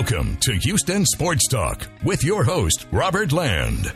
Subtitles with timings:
[0.00, 3.92] Welcome to Houston Sports Talk with your host, Robert Land.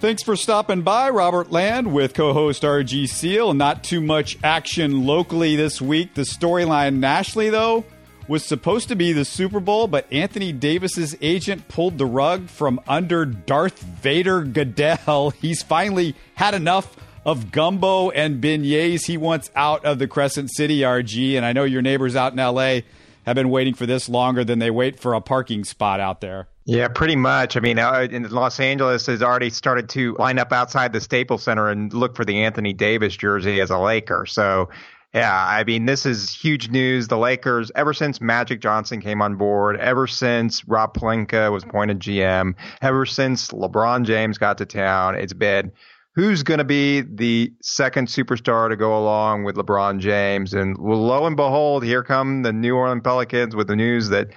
[0.00, 3.54] Thanks for stopping by, Robert Land, with co host RG Seal.
[3.54, 6.14] Not too much action locally this week.
[6.14, 7.84] The storyline nationally, though,
[8.26, 12.80] was supposed to be the Super Bowl, but Anthony Davis's agent pulled the rug from
[12.88, 15.30] under Darth Vader Goodell.
[15.40, 19.06] He's finally had enough of gumbo and beignets.
[19.06, 22.38] He wants out of the Crescent City RG, and I know your neighbors out in
[22.38, 22.80] LA
[23.24, 26.48] have been waiting for this longer than they wait for a parking spot out there.
[26.66, 27.56] Yeah, pretty much.
[27.56, 31.42] I mean, uh, in Los Angeles has already started to line up outside the Staples
[31.42, 34.24] Center and look for the Anthony Davis jersey as a Laker.
[34.24, 34.70] So,
[35.12, 37.08] yeah, I mean, this is huge news.
[37.08, 42.00] The Lakers, ever since Magic Johnson came on board, ever since Rob Pelinka was appointed
[42.00, 45.70] GM, ever since LeBron James got to town, it's been
[46.14, 50.54] who's going to be the second superstar to go along with LeBron James.
[50.54, 54.28] And lo and behold, here come the New Orleans Pelicans with the news that,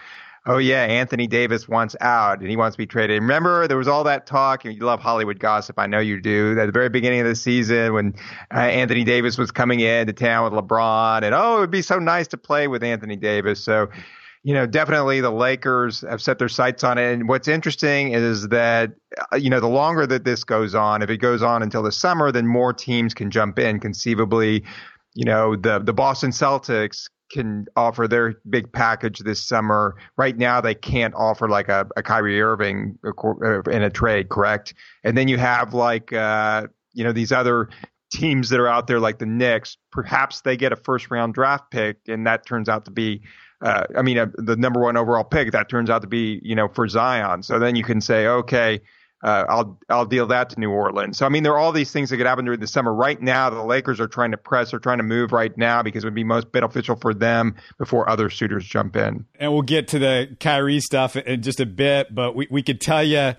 [0.48, 3.22] oh yeah, Anthony Davis wants out and he wants to be traded.
[3.22, 4.66] remember, there was all that talk.
[4.66, 6.60] And you love Hollywood gossip, I know you do.
[6.60, 8.16] At the very beginning of the season, when
[8.52, 12.28] uh, Anthony Davis was coming into town with LeBron, and oh, it'd be so nice
[12.30, 13.64] to play with Anthony Davis.
[13.64, 13.90] So
[14.44, 17.14] you know, definitely the Lakers have set their sights on it.
[17.14, 18.92] And what's interesting is that,
[19.32, 21.92] uh, you know, the longer that this goes on, if it goes on until the
[21.92, 23.80] summer, then more teams can jump in.
[23.80, 24.64] Conceivably,
[25.14, 29.96] you know, the, the Boston Celtics can offer their big package this summer.
[30.18, 34.74] Right now, they can't offer like a, a Kyrie Irving uh, in a trade, correct?
[35.04, 37.70] And then you have like, uh, you know, these other
[38.12, 39.78] teams that are out there like the Knicks.
[39.92, 43.22] Perhaps they get a first round draft pick, and that turns out to be
[43.62, 46.56] uh, I mean, uh, the number one overall pick that turns out to be, you
[46.56, 47.44] know, for Zion.
[47.44, 48.82] So then you can say, okay,
[49.24, 51.18] uh, I'll I'll deal that to New Orleans.
[51.18, 52.94] So I mean, there are all these things that could happen during the summer.
[52.94, 56.04] Right now, the Lakers are trying to press, they're trying to move right now because
[56.04, 59.26] it would be most beneficial for them before other suitors jump in.
[59.40, 62.80] And we'll get to the Kyrie stuff in just a bit, but we we could
[62.80, 63.34] tell you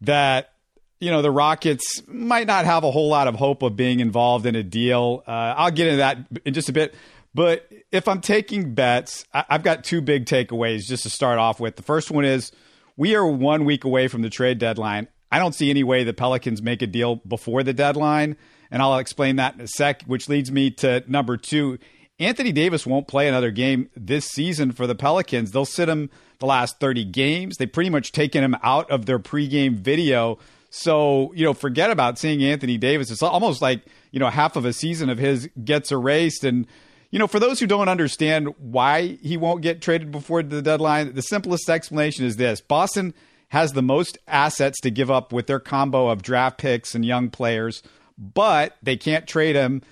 [0.00, 0.52] that
[0.98, 4.46] you know the Rockets might not have a whole lot of hope of being involved
[4.46, 5.22] in a deal.
[5.28, 6.92] Uh, I'll get into that in just a bit.
[7.34, 11.76] But if I'm taking bets, I've got two big takeaways just to start off with.
[11.76, 12.50] The first one is
[12.96, 15.08] we are one week away from the trade deadline.
[15.30, 18.36] I don't see any way the Pelicans make a deal before the deadline.
[18.70, 21.78] And I'll explain that in a sec, which leads me to number two.
[22.18, 25.52] Anthony Davis won't play another game this season for the Pelicans.
[25.52, 27.56] They'll sit him the last 30 games.
[27.56, 30.38] They've pretty much taken him out of their pregame video.
[30.68, 33.10] So, you know, forget about seeing Anthony Davis.
[33.10, 36.44] It's almost like, you know, half of a season of his gets erased.
[36.44, 36.66] And
[37.10, 41.14] you know, for those who don't understand why he won't get traded before the deadline,
[41.14, 43.14] the simplest explanation is this Boston
[43.48, 47.28] has the most assets to give up with their combo of draft picks and young
[47.28, 47.82] players,
[48.16, 49.82] but they can't trade him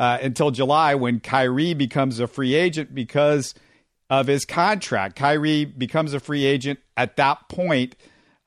[0.00, 3.54] uh, until July when Kyrie becomes a free agent because
[4.10, 5.14] of his contract.
[5.14, 7.94] Kyrie becomes a free agent at that point.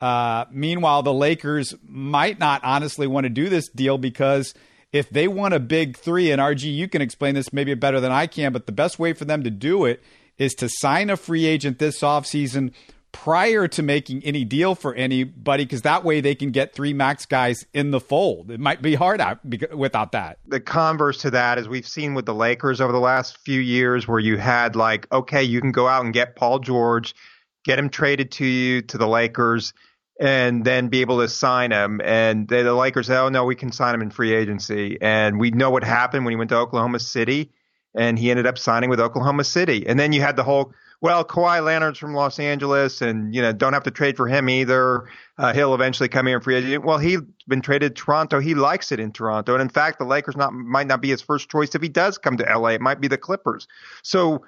[0.02, 4.54] Uh, meanwhile, the Lakers might not honestly want to do this deal because
[4.92, 8.12] if they want a big three, and RG, you can explain this maybe better than
[8.12, 10.02] I can, but the best way for them to do it
[10.38, 12.72] is to sign a free agent this offseason
[13.12, 17.26] prior to making any deal for anybody because that way they can get three max
[17.26, 18.52] guys in the fold.
[18.52, 19.40] It might be hard out
[19.74, 20.38] without that.
[20.46, 24.08] The converse to that is we've seen with the Lakers over the last few years
[24.08, 27.16] where you had like, okay, you can go out and get Paul George,
[27.64, 29.74] get him traded to you to the Lakers
[30.20, 32.02] and then be able to sign him.
[32.04, 34.98] And the Lakers said, oh, no, we can sign him in free agency.
[35.00, 37.52] And we know what happened when he went to Oklahoma City
[37.96, 39.88] and he ended up signing with Oklahoma City.
[39.88, 43.54] And then you had the whole, well, Kawhi Leonard's from Los Angeles and, you know,
[43.54, 45.08] don't have to trade for him either.
[45.38, 46.78] Uh, he'll eventually come here in free agency.
[46.80, 48.40] Well, he's been traded to Toronto.
[48.40, 49.54] He likes it in Toronto.
[49.54, 52.18] And in fact, the Lakers not, might not be his first choice if he does
[52.18, 52.70] come to LA.
[52.70, 53.68] It might be the Clippers.
[54.02, 54.44] So,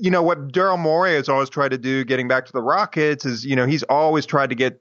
[0.00, 3.24] you know, what Daryl Morey has always tried to do, getting back to the Rockets,
[3.24, 4.80] is, you know, he's always tried to get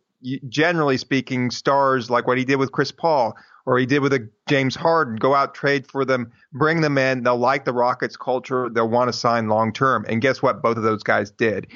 [0.49, 3.35] generally speaking, stars like what he did with Chris Paul
[3.65, 7.23] or he did with a James Harden, go out, trade for them, bring them in.
[7.23, 8.69] They'll like the Rockets culture.
[8.69, 10.05] They'll want to sign long term.
[10.07, 10.61] And guess what?
[10.61, 11.67] Both of those guys did.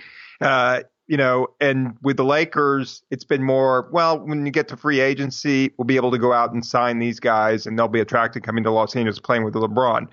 [0.41, 4.77] Uh, you know, and with the Lakers, it's been more, well, when you get to
[4.77, 8.01] free agency, we'll be able to go out and sign these guys and they'll be
[8.01, 10.07] attracted coming to Los Angeles playing with LeBron.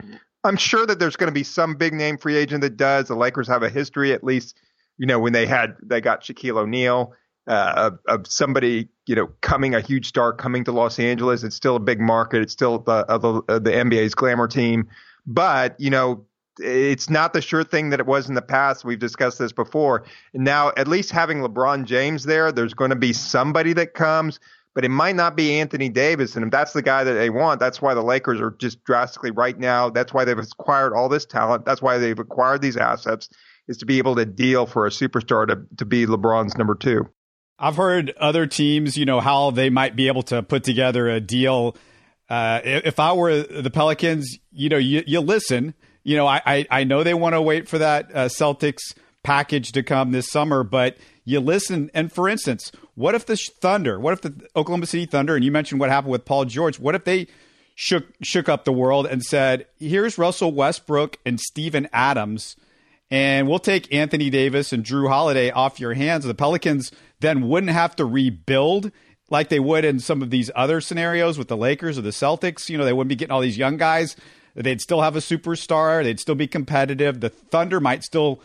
[0.44, 3.08] I'm sure that there's going to be some big name free agent that does.
[3.08, 4.56] The Lakers have a history, at least,
[4.96, 7.12] you know, when they had, they got Shaquille O'Neal
[7.46, 11.43] uh, of, somebody, you know, coming a huge star coming to Los Angeles.
[11.43, 12.43] It's still a big market.
[12.43, 14.88] It's still the uh, the, uh, the NBA's glamour team,
[15.26, 16.26] but you know,
[16.58, 18.85] it's not the sure thing that it was in the past.
[18.85, 20.05] We've discussed this before.
[20.32, 24.38] Now, at least having LeBron James there, there's going to be somebody that comes,
[24.75, 26.37] but it might not be Anthony Davis.
[26.37, 29.32] And if that's the guy that they want, that's why the Lakers are just drastically
[29.32, 29.91] right now.
[29.91, 31.64] That's why they've acquired all this talent.
[31.64, 33.29] That's why they've acquired these assets
[33.67, 37.08] is to be able to deal for a superstar to, to be LeBron's number two.
[37.58, 41.20] I've heard other teams, you know, how they might be able to put together a
[41.20, 41.76] deal.
[42.28, 45.74] Uh, if I were the Pelicans, you know, you, you listen.
[46.02, 49.72] You know, I, I, I know they want to wait for that uh, Celtics package
[49.72, 51.90] to come this summer, but you listen.
[51.94, 55.50] And for instance, what if the Thunder, what if the Oklahoma City Thunder, and you
[55.50, 57.26] mentioned what happened with Paul George, what if they
[57.74, 62.56] shook shook up the world and said, "Here's Russell Westbrook and Steven Adams."
[63.10, 66.24] And we'll take Anthony Davis and Jrue Holiday off your hands.
[66.24, 66.90] The Pelicans
[67.24, 68.92] then wouldn't have to rebuild
[69.30, 72.68] like they would in some of these other scenarios with the Lakers or the Celtics.
[72.68, 74.16] You know, they wouldn't be getting all these young guys.
[74.54, 76.04] They'd still have a superstar.
[76.04, 77.20] They'd still be competitive.
[77.20, 78.40] The Thunder might still,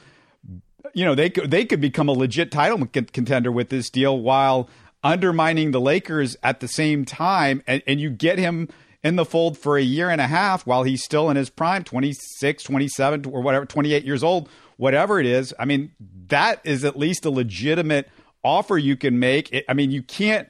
[0.94, 4.70] you know, they could they could become a legit title contender with this deal while
[5.04, 7.62] undermining the Lakers at the same time.
[7.68, 8.70] And, and you get him
[9.04, 11.84] in the fold for a year and a half while he's still in his prime
[11.84, 15.92] 26 27 or whatever 28 years old whatever it is i mean
[16.28, 18.10] that is at least a legitimate
[18.44, 20.48] offer you can make i mean you can't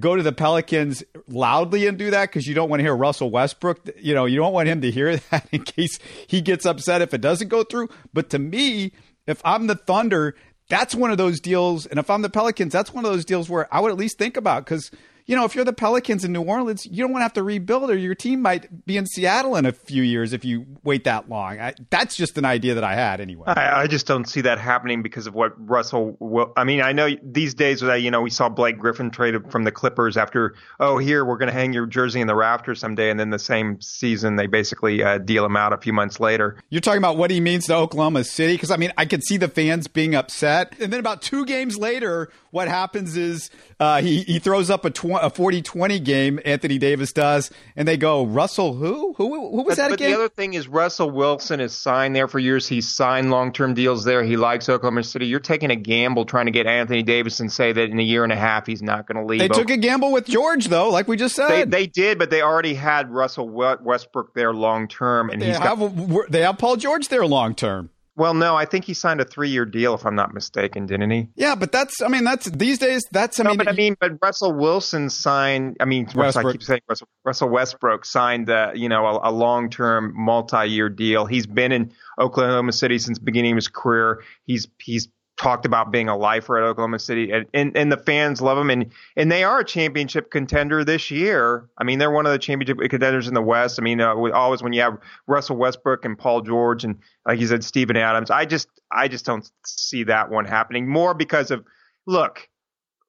[0.00, 3.30] go to the pelicans loudly and do that because you don't want to hear russell
[3.30, 7.02] westbrook you know you don't want him to hear that in case he gets upset
[7.02, 7.88] if it doesn't go through.
[8.12, 8.92] But to me
[9.26, 10.34] if i'm the thunder
[10.68, 13.48] that's one of those deals and if i'm the pelicans that's one of those deals
[13.48, 14.90] where i would at least think about because
[15.26, 17.42] you know, if you're the Pelicans in New Orleans, you don't want to have to
[17.42, 21.04] rebuild, or your team might be in Seattle in a few years if you wait
[21.04, 21.60] that long.
[21.60, 23.44] I, that's just an idea that I had anyway.
[23.48, 26.16] I, I, just don't see that happening because of what Russell.
[26.18, 29.50] Will, I mean, I know these days that you know we saw Blake Griffin traded
[29.50, 32.80] from the Clippers after oh here we're going to hang your jersey in the rafters
[32.80, 36.20] someday, and then the same season they basically uh, deal him out a few months
[36.20, 36.56] later.
[36.70, 39.36] You're talking about what he means to Oklahoma City because I mean I could see
[39.36, 43.50] the fans being upset, and then about two games later, what happens is
[43.80, 46.38] uh, he he throws up a tw- a 40-20 game.
[46.44, 50.10] Anthony Davis does, and they go Russell who who who was but, that but again?
[50.10, 52.68] the other thing is Russell Wilson is signed there for years.
[52.68, 54.22] He's signed long term deals there.
[54.22, 55.26] He likes Oklahoma City.
[55.26, 58.22] You're taking a gamble trying to get Anthony Davis and say that in a year
[58.22, 59.40] and a half he's not going to leave.
[59.40, 61.70] They took a gamble with George though, like we just said.
[61.70, 65.58] They, they did, but they already had Russell Westbrook there long term, and they he's
[65.58, 67.88] have got, they have Paul George there long term.
[68.14, 71.28] Well, no, I think he signed a three-year deal, if I'm not mistaken, didn't he?
[71.34, 73.02] Yeah, but that's, I mean, that's these days.
[73.10, 75.78] That's, I no, mean, but I mean, but Russell Wilson signed.
[75.80, 76.46] I mean, Westbrook.
[76.46, 81.24] I keep saying Russell, Russell Westbrook signed, uh, you know, a, a long-term, multi-year deal.
[81.24, 84.22] He's been in Oklahoma City since the beginning of his career.
[84.44, 88.40] He's he's talked about being a lifer at Oklahoma City, and, and, and the fans
[88.40, 91.68] love him, and and they are a championship contender this year.
[91.78, 93.78] I mean, they're one of the championship contenders in the West.
[93.78, 97.46] I mean, uh, always when you have Russell Westbrook and Paul George, and like you
[97.46, 100.88] said, Steven Adams, I just I just don't see that one happening.
[100.88, 101.64] More because of
[102.06, 102.48] look.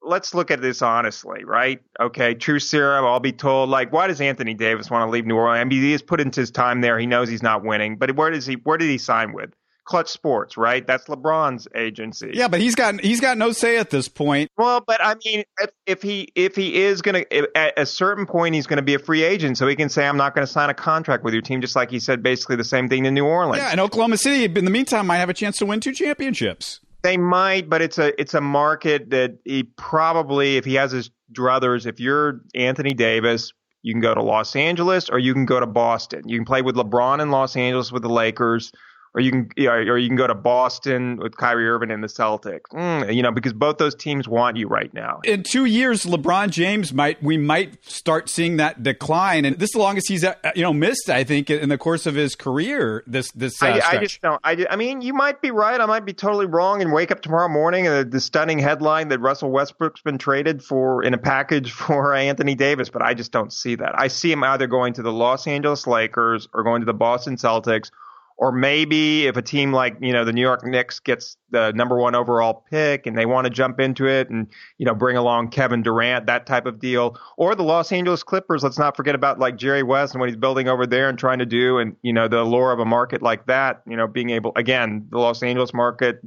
[0.06, 1.80] Let's look at this honestly, right?
[1.98, 3.06] Okay, true serum.
[3.06, 5.62] I'll be told, like, why does Anthony Davis want to leave New Orleans?
[5.62, 6.98] I mean, he has put into his time there.
[6.98, 8.56] He knows he's not winning, but where does he?
[8.56, 9.54] Where did he sign with?
[9.84, 10.86] Clutch Sports, right?
[10.86, 12.30] That's LeBron's agency.
[12.32, 14.50] Yeah, but he's got he's got no say at this point.
[14.56, 18.26] Well, but I mean, if, if he if he is going to at a certain
[18.26, 20.46] point he's going to be a free agent, so he can say I'm not going
[20.46, 23.04] to sign a contract with your team, just like he said basically the same thing
[23.04, 23.62] to New Orleans.
[23.62, 26.80] Yeah, and Oklahoma City in the meantime might have a chance to win two championships.
[27.02, 31.10] They might, but it's a it's a market that he probably if he has his
[31.32, 33.52] druthers, if you're Anthony Davis,
[33.82, 36.22] you can go to Los Angeles or you can go to Boston.
[36.26, 38.72] You can play with LeBron in Los Angeles with the Lakers
[39.14, 42.68] or you can or you can go to Boston with Kyrie Irving and the Celtics.
[42.72, 45.20] Mm, you know, because both those teams want you right now.
[45.24, 49.72] In two years, LeBron James might we might start seeing that decline, and this is
[49.72, 51.08] the longest he's uh, you know missed.
[51.08, 53.04] I think in the course of his career.
[53.06, 54.40] This this uh, I, I, just don't.
[54.42, 55.80] I, I mean, you might be right.
[55.80, 59.08] I might be totally wrong, and wake up tomorrow morning and the, the stunning headline
[59.08, 62.90] that Russell Westbrook's been traded for in a package for Anthony Davis.
[62.90, 63.92] But I just don't see that.
[63.96, 67.36] I see him either going to the Los Angeles Lakers or going to the Boston
[67.36, 67.90] Celtics
[68.36, 71.96] or maybe if a team like you know the New York Knicks gets the number
[71.96, 74.48] one overall pick and they want to jump into it and
[74.78, 78.64] you know bring along Kevin Durant, that type of deal, or the Los Angeles Clippers.
[78.64, 81.38] Let's not forget about like Jerry West and what he's building over there and trying
[81.38, 83.82] to do, and you know the allure of a market like that.
[83.86, 86.20] You know, being able again the Los Angeles market,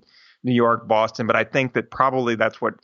[0.43, 2.75] New York, Boston, but I think that probably that's what.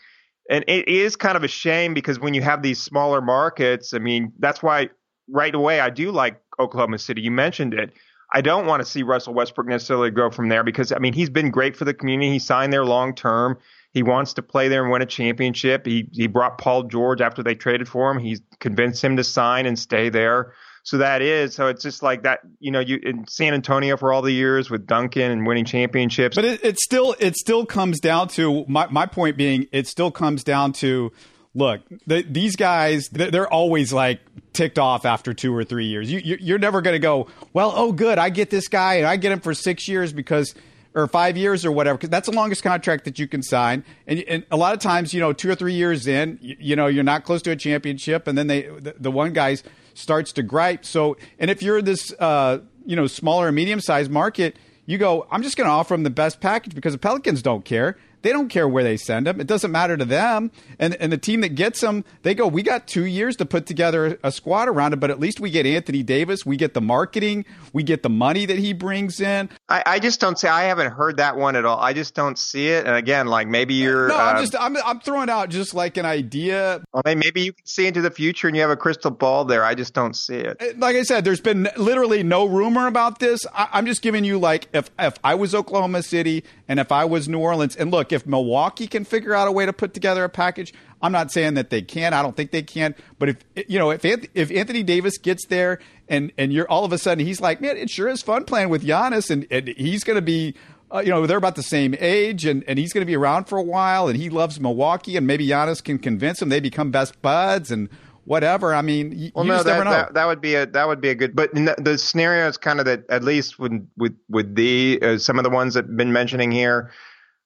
[0.50, 4.00] And it is kind of a shame because when you have these smaller markets, I
[4.00, 4.90] mean, that's why
[5.30, 7.22] right away I do like Oklahoma City.
[7.22, 7.94] You mentioned it
[8.34, 11.30] I don't want to see Russell Westbrook necessarily go from there because I mean he's
[11.30, 12.32] been great for the community.
[12.32, 13.60] He signed there long term.
[13.92, 15.86] He wants to play there and win a championship.
[15.86, 18.18] He he brought Paul George after they traded for him.
[18.18, 20.54] He's convinced him to sign and stay there.
[20.82, 22.40] So that is so it's just like that.
[22.60, 26.36] You know, you in San Antonio for all the years with Duncan and winning championships.
[26.36, 30.12] But it, it still it still comes down to my my point being it still
[30.12, 31.12] comes down to
[31.56, 34.20] look, the, these guys, they're always like
[34.54, 36.12] ticked off after two or three years.
[36.12, 39.18] You, you're never going to go, well, oh, good, I get this guy and I
[39.18, 40.56] get him for six years because
[40.96, 43.84] or five years or whatever, because that's the longest contract that you can sign.
[44.08, 46.76] And, and a lot of times, you know, two or three years in, you, you
[46.76, 49.58] know, you're not close to a championship, and then they the, the one guy
[49.94, 50.86] starts to gripe.
[50.86, 55.26] So, and if you're this, uh, you know, smaller and medium sized market, you go,
[55.32, 57.98] I'm just going to offer them the best package because the Pelicans don't care.
[58.24, 59.40] They don't care where they send them.
[59.40, 60.52] It doesn't matter to them.
[60.80, 63.66] And and the team that gets them, they go, we got two years to put
[63.66, 66.46] together a squad around it, but at least we get Anthony Davis.
[66.46, 67.46] We get the marketing.
[67.74, 69.50] We get the money that he brings in.
[69.68, 71.80] I, I just don't say I haven't heard that one at all.
[71.80, 72.88] I just don't see it.
[72.88, 74.08] And again, like maybe you're.
[74.08, 76.82] No, I'm uh, just I'm I'm throwing out just like an idea.
[77.06, 79.66] Maybe you can see into the future and you have a crystal ball there.
[79.66, 80.80] I just don't see it.
[80.80, 83.46] Like I said, there's been literally no rumor about this.
[83.54, 87.04] I, I'm just giving you like if if I was Oklahoma City and if I
[87.04, 90.24] was New Orleans, and look, if Milwaukee can figure out a way to put together
[90.24, 92.14] a package, I'm not saying that they can.
[92.14, 92.96] I don't think they can.
[93.20, 96.94] But if you know, if if Anthony Davis gets there and and you're all of
[96.94, 100.04] a sudden he's like, man, it sure is fun playing with Giannis, and, and he's
[100.04, 100.56] going to be.
[100.92, 103.46] Uh, you know, they're about the same age, and, and he's going to be around
[103.46, 106.92] for a while, and he loves Milwaukee, and maybe Giannis can convince him they become
[106.92, 107.90] best buds, and
[108.26, 108.76] whatever.
[108.76, 111.10] I mean, you, well, you no, that, that, that, would be a that would be
[111.10, 111.36] a good.
[111.36, 115.18] But the, the scenario is kind of that at least with with with the uh,
[115.18, 116.92] some of the ones that have been mentioning here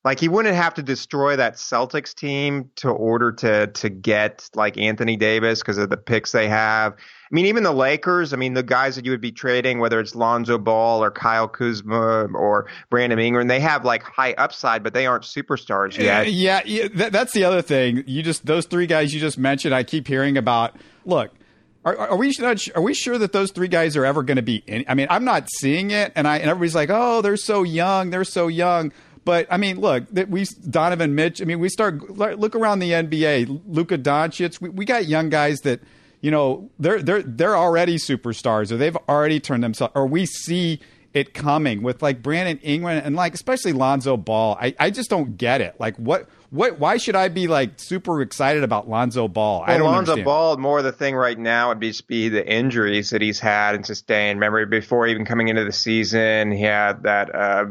[0.07, 4.77] like he wouldn't have to destroy that Celtics team to order to to get like
[4.77, 6.93] Anthony Davis because of the picks they have.
[6.93, 6.97] I
[7.29, 8.31] mean, even the Lakers.
[8.31, 11.49] I mean, the guys that you would be trading, whether it's Lonzo Ball or Kyle
[11.49, 16.31] Kuzma or Brandon Ingram, they have like high upside, but they aren't superstars yet.
[16.31, 18.05] Yeah, yeah that, that's the other thing.
[18.07, 19.75] You just those three guys you just mentioned.
[19.75, 20.77] I keep hearing about.
[21.03, 21.31] Look,
[21.83, 24.41] are, are, we not, are we sure that those three guys are ever going to
[24.41, 24.63] be?
[24.67, 27.63] In, I mean, I'm not seeing it, and I and everybody's like, oh, they're so
[27.63, 28.93] young, they're so young.
[29.27, 31.41] But I mean, look, that we Donovan Mitch.
[31.41, 33.61] I mean, we start look around the NBA.
[33.67, 34.61] Luka Doncic.
[34.61, 35.81] We, we got young guys that
[36.21, 39.91] you know they're they're they're already superstars, or they've already turned themselves.
[39.97, 40.79] Or we see
[41.13, 44.57] it coming with like Brandon Ingram and like especially Lonzo Ball.
[44.61, 45.75] I, I just don't get it.
[45.77, 49.59] Like what what why should I be like super excited about Lonzo Ball?
[49.59, 50.23] Well, I don't Lonzo understand.
[50.23, 53.85] Ball more the thing right now would be, be the injuries that he's had and
[53.85, 54.39] sustained.
[54.39, 57.65] Remember before even coming into the season, he had that uh,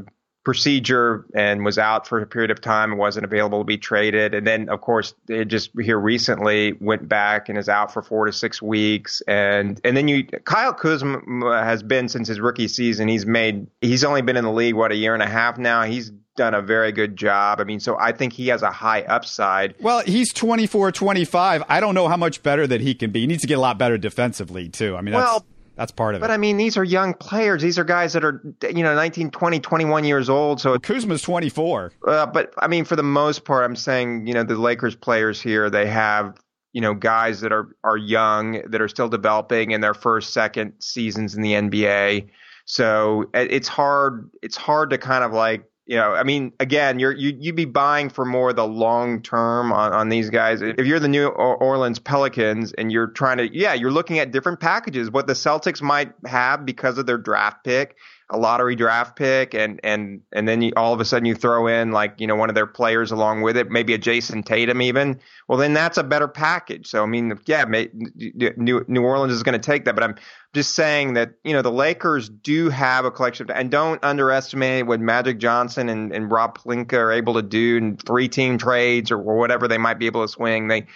[0.46, 4.32] procedure and was out for a period of time and wasn't available to be traded.
[4.32, 8.26] And then, of course, it just here recently went back and is out for four
[8.26, 9.20] to six weeks.
[9.26, 11.18] And and then you, Kyle Kuzma
[11.64, 13.08] has been since his rookie season.
[13.08, 15.82] He's made he's only been in the league what a year and a half now.
[15.82, 17.60] He's done a very good job.
[17.60, 19.74] I mean, so I think he has a high upside.
[19.80, 21.64] Well, he's 24, 25.
[21.68, 23.22] I don't know how much better that he can be.
[23.22, 24.94] He needs to get a lot better defensively too.
[24.96, 25.44] I mean, well
[25.76, 26.28] that's part of but, it.
[26.28, 27.62] But I mean, these are young players.
[27.62, 30.60] These are guys that are, you know, 19, 20, 21 years old.
[30.60, 31.92] So Kuzma's 24.
[32.06, 35.40] Uh, but I mean, for the most part, I'm saying, you know, the Lakers players
[35.40, 36.36] here, they have,
[36.72, 40.72] you know, guys that are, are young, that are still developing in their first, second
[40.80, 42.28] seasons in the NBA.
[42.64, 47.12] So it's hard, it's hard to kind of like, you know, I mean, again, you're
[47.12, 50.60] you you'd be buying for more the long term on, on these guys.
[50.60, 54.58] If you're the New Orleans Pelicans and you're trying to, yeah, you're looking at different
[54.58, 55.12] packages.
[55.12, 57.96] What the Celtics might have because of their draft pick
[58.28, 61.68] a lottery draft pick and and and then you, all of a sudden you throw
[61.68, 64.82] in like you know one of their players along with it maybe a Jayson Tatum
[64.82, 69.44] even well then that's a better package so I mean yeah New New Orleans is
[69.44, 70.16] going to take that but I'm
[70.56, 74.86] just saying that you know the Lakers do have a collection of, and don't underestimate
[74.86, 79.10] what Magic Johnson and, and Rob Pelinka are able to do in three team trades
[79.10, 80.86] or, or whatever they might be able to swing they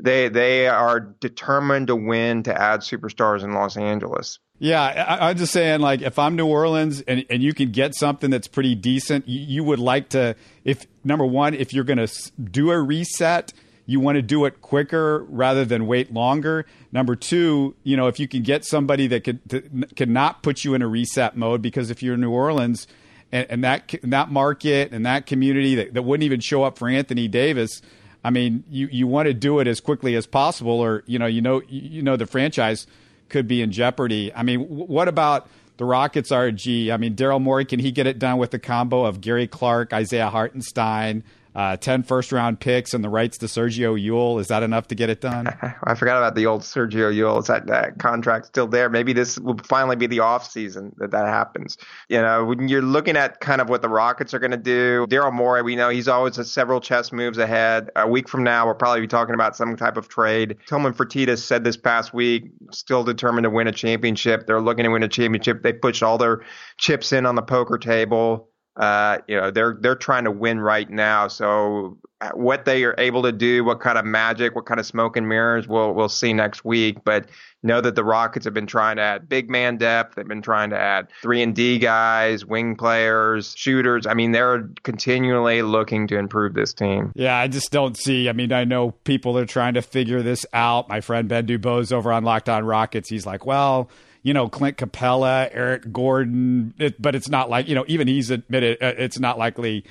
[0.00, 4.40] they they are determined to win to add superstars in Los Angeles.
[4.58, 7.94] Yeah, I, am just saying, like, if I'm New Orleans and, and you can get
[7.94, 11.98] something that's pretty decent, you, you would like to, if number one, if you're going
[11.98, 13.52] to do a reset,
[13.86, 16.64] you want to do it quicker rather than wait longer.
[16.92, 20.74] Number two, you know, if you can get somebody that could that cannot put you
[20.74, 22.86] in a reset mode, because if you're in New Orleans
[23.30, 26.78] and, and that and that market and that community that, that wouldn't even show up
[26.78, 27.82] for Anthony Davis,
[28.24, 31.26] I mean, you, you want to do it as quickly as possible, or you know,
[31.26, 32.86] you know, you know, the franchise
[33.28, 34.32] could be in jeopardy.
[34.34, 36.90] I mean, what about the Rockets RG?
[36.90, 39.92] I mean, Daryl Morey, can he get it done with the combo of Gary Clark,
[39.92, 41.22] Isaiah Hartenstein,
[41.54, 44.40] uh, 10 first round picks and the rights to Sergio Llull.
[44.40, 45.46] Is that enough to get it done?
[45.84, 47.40] I forgot about the old Sergio Llull.
[47.40, 48.90] Is that, that contract still there?
[48.90, 51.76] Maybe this will finally be the off season that that happens.
[52.08, 55.06] You know, when you're looking at kind of what the Rockets are going to do,
[55.08, 57.90] Daryl Morey, we know he's always several chess moves ahead.
[57.96, 60.56] A week from now, we'll probably be talking about some type of trade.
[60.66, 64.46] Tillman Fertitta said this past week, still determined to win a championship.
[64.46, 65.62] They're looking to win a championship.
[65.62, 66.42] They pushed all their
[66.78, 68.48] chips in on the poker table.
[68.76, 71.28] Uh, you know, they're they're trying to win right now.
[71.28, 71.98] So
[72.32, 75.28] what they are able to do, what kind of magic, what kind of smoke and
[75.28, 76.98] mirrors, we'll we'll see next week.
[77.04, 77.28] But
[77.62, 80.16] know that the Rockets have been trying to add big man depth.
[80.16, 84.06] They've been trying to add three and D guys, wing players, shooters.
[84.06, 87.12] I mean, they're continually looking to improve this team.
[87.14, 88.28] Yeah, I just don't see.
[88.28, 90.88] I mean, I know people are trying to figure this out.
[90.88, 93.88] My friend Ben Dubose over on Locked On Rockets, he's like, well
[94.24, 98.30] you know, Clint Capela, Eric Gordon, it, but it's not like, you know, even he's
[98.30, 99.84] admitted uh, it's not likely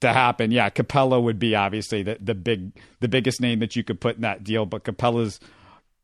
[0.00, 0.52] to happen.
[0.52, 4.14] Yeah, Capela would be obviously the, the big the biggest name that you could put
[4.14, 5.40] in that deal, but Capela's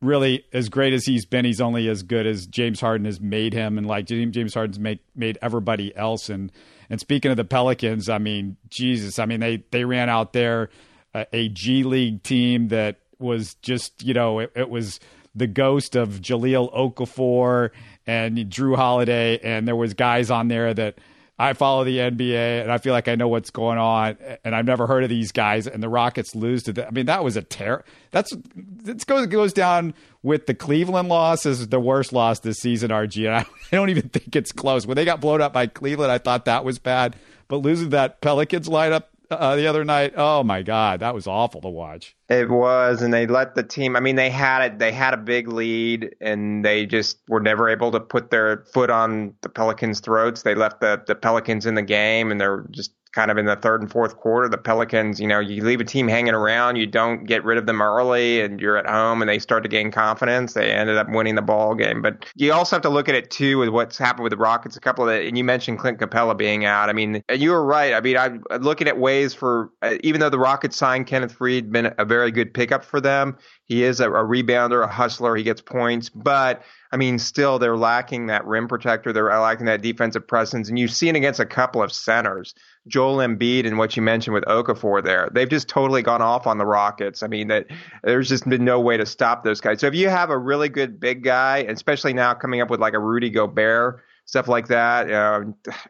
[0.03, 3.55] really as great as he's been, he's only as good as James Harden has made
[3.55, 6.29] him, and like James Harden's made made everybody else.
[6.29, 6.51] And
[6.91, 10.71] and speaking of the Pelicans, I mean, Jesus, I mean they they ran out there
[11.15, 14.99] uh, a G League team that was just you know it, it was
[15.37, 17.71] the ghost of Jahlil Okafor
[18.07, 20.99] and Jrue Holiday, and there was guys on there that
[21.39, 24.65] I follow the NBA and I feel like I know what's going on, and I've
[24.65, 25.67] never heard of these guys.
[25.67, 26.87] And the Rockets lose to them.
[26.89, 27.85] I mean, that was a tear.
[28.11, 32.91] That's it goes goes down with the Cleveland loss as the worst loss this season.
[32.91, 34.87] RG, and I, I don't even think it's close.
[34.87, 37.17] When they got blown up by Cleveland, I thought that was bad,
[37.49, 40.15] but losing that Pelicans lineup uh, the other night.
[40.17, 42.17] Oh my God, that was awful to watch.
[42.29, 43.97] It was, and they let the team.
[43.97, 44.79] I mean, they had it.
[44.79, 48.91] They had a big lead, and they just were never able to put their foot
[48.91, 50.43] on the Pelicans' throats.
[50.43, 53.57] They left the the Pelicans in the game, and they're just kind of in the
[53.57, 54.47] third and fourth quarter.
[54.47, 57.65] The Pelicans, you know, you leave a team hanging around, you don't get rid of
[57.65, 60.53] them early, and you're at home, and they start to gain confidence.
[60.53, 62.03] They ended up winning the ball game.
[62.03, 64.77] But you also have to look at it too with what's happened with the Rockets.
[64.77, 66.91] A couple of, the, and you mentioned Clint Capela being out.
[66.91, 67.95] I mean, you were right.
[67.95, 71.73] I mean, I'm looking at ways for, uh, even though the Rockets signed Kenneth Faried,
[71.73, 73.39] been a very good pickup for them.
[73.65, 75.35] He is a, a rebounder, a hustler.
[75.35, 79.13] He gets points, but I mean, still they're lacking that rim protector.
[79.13, 82.55] They're lacking that defensive presence, and you've seen against a couple of centers,
[82.87, 85.03] Joel Embiid and what you mentioned with Okafor.
[85.03, 87.23] There, they've just totally gone off on the Rockets.
[87.23, 87.67] I mean, that
[88.03, 89.81] there's just been no way to stop those guys.
[89.81, 92.95] So if you have a really good big guy, especially now coming up with like
[92.95, 95.43] a Rudy Gobert, stuff like that, uh,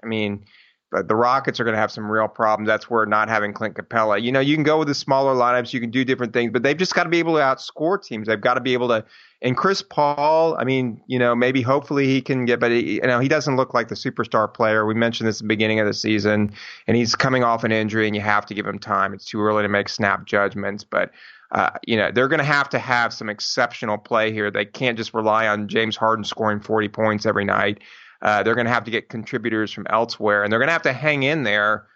[0.03, 0.45] I mean
[0.93, 2.69] the Rockets are going to have some real problems.
[2.69, 4.23] That's where not having Clint Capela.
[4.23, 6.63] You know, you can go with the smaller lineups, you can do different things, but
[6.63, 8.29] they've just got to be able to outscore teams.
[8.29, 9.05] They've got to be able to.
[9.43, 13.01] And Chris Paul, I mean, you know, maybe hopefully he can get, but he, you
[13.03, 14.87] know, he doesn't look like the superstar player.
[14.87, 16.53] We mentioned this at the beginning of the season,
[16.87, 19.13] and he's coming off an injury, and you have to give him time.
[19.13, 21.11] It's too early to make snap judgments, but.
[21.53, 24.51] Uh, you know, they're going to have to have some exceptional play here.
[24.51, 27.79] They can't just rely on James Harden scoring 40 points every night.
[28.23, 30.83] Uh, they're going to have to get contributors from elsewhere, and they're going to have
[30.83, 31.87] to hang in there.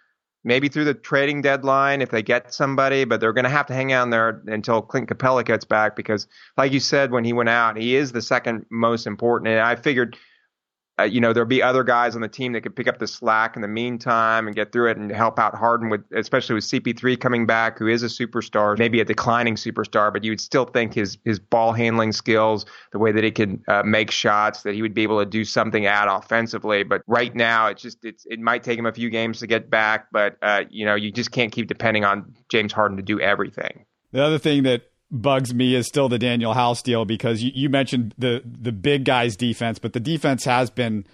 [0.43, 3.75] Maybe through the trading deadline if they get somebody, but they're going to have to
[3.75, 6.25] hang out there until Clint Capela gets back because,
[6.57, 9.49] like you said when he went out, he is the second most important.
[9.49, 10.17] And I figured
[11.01, 13.07] uh, you know, there'll be other guys on the team that could pick up the
[13.07, 16.63] slack in the meantime and get through it and help out Harden with, especially with
[16.63, 20.65] CP3 coming back, who is a superstar, maybe a declining superstar, but you would still
[20.65, 24.75] think his his ball handling skills, the way that he can uh, make shots, that
[24.75, 26.83] he would be able to do something at offensively.
[26.83, 29.69] But right now, it's just it's it might take him a few games to get
[29.69, 33.19] back, but uh, you know, you just can't keep depending on James Harden to do
[33.19, 33.85] everything.
[34.11, 37.69] The other thing that bugs me is still the Danuel House deal because you, you
[37.69, 41.05] mentioned the the big guys defense, but the defense has been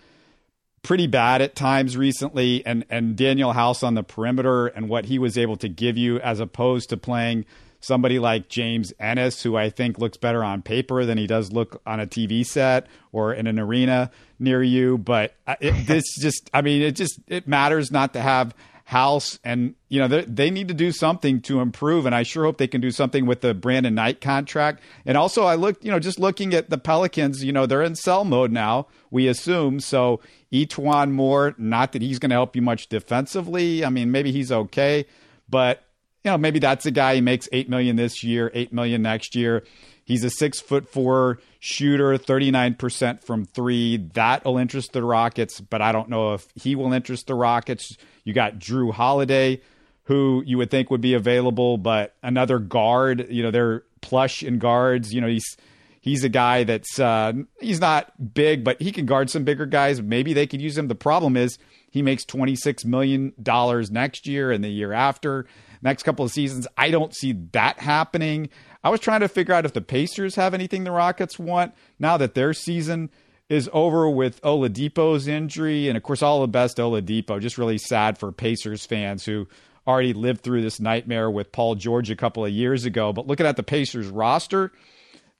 [0.84, 2.66] pretty bad at times recently.
[2.66, 6.20] And and Danuel House on the perimeter and what he was able to give you
[6.20, 7.46] as opposed to playing
[7.80, 11.82] somebody like James Ennis who I think looks better on paper than he does look
[11.86, 14.98] on a TV set or in an arena near you.
[14.98, 18.54] But uh, it, this just I mean it just it matters not to have
[18.88, 22.06] House, and you know they need to do something to improve.
[22.06, 24.82] And I sure hope they can do something with the Brandon Knight contract.
[25.06, 27.95] And also, I looked, you know, just looking at the Pelicans, you know, they're in
[27.95, 28.88] sell mode now.
[29.12, 30.21] We assume so.
[30.54, 33.84] E'Twaun Moore, not that he's going to help you much defensively.
[33.84, 35.06] I mean, maybe he's okay,
[35.50, 35.84] but
[36.23, 39.36] you know, maybe that's a guy who makes eight million this year, eight million next
[39.36, 39.65] year.
[40.08, 43.98] He's a six foot four shooter, 39% from three.
[43.98, 47.98] That'll interest the Rockets, but I don't know if he will interest the Rockets.
[48.24, 49.62] You got Jrue Holiday,
[50.06, 54.60] who you would think would be available, but another guard, you know, they're plush in
[54.60, 55.13] guards.
[55.13, 55.58] You know, he's
[56.00, 60.02] he's a guy that's uh, he's not big, but he can guard some bigger guys.
[60.02, 60.88] Maybe they could use him.
[60.88, 61.58] The problem is
[61.91, 65.46] he makes twenty six million dollars next year and the year after.
[65.82, 68.50] Next couple of seasons, I don't see that happening.
[68.88, 72.15] I was trying to figure out if the Pacers have anything the Rockets want now
[72.15, 73.10] that their season
[73.50, 75.89] is over with Oladipo's injury.
[75.89, 77.41] And of course, all the best Oladipo.
[77.41, 79.45] Just really sad for Pacers fans who
[79.86, 83.12] already lived through this nightmare with Paul George a couple of years ago.
[83.12, 84.71] But looking at the Pacers roster,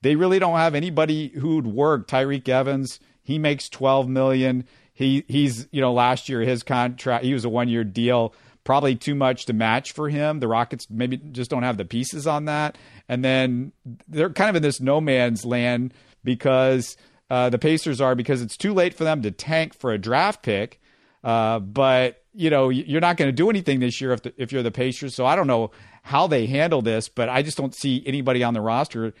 [0.02, 2.06] they really don't have anybody who'd work.
[2.06, 4.66] Tyreke Evans, he makes 12 million.
[4.92, 8.34] He he's you know last year his contract he was a one year deal
[8.68, 10.40] probably too much to match for him.
[10.40, 12.76] The Rockets maybe just don't have the pieces on that,
[13.08, 13.72] and then
[14.08, 15.94] they're kind of in this no man's land
[16.24, 16.96] because
[17.30, 20.42] uh, the Pacers are because it's too late for them to tank for a draft
[20.42, 20.80] pick.
[21.24, 24.52] Uh, but you know you're not going to do anything this year if the, if
[24.52, 25.14] you're the Pacers.
[25.14, 25.70] So I don't know
[26.02, 29.12] how they handle this, but I just don't see anybody on the roster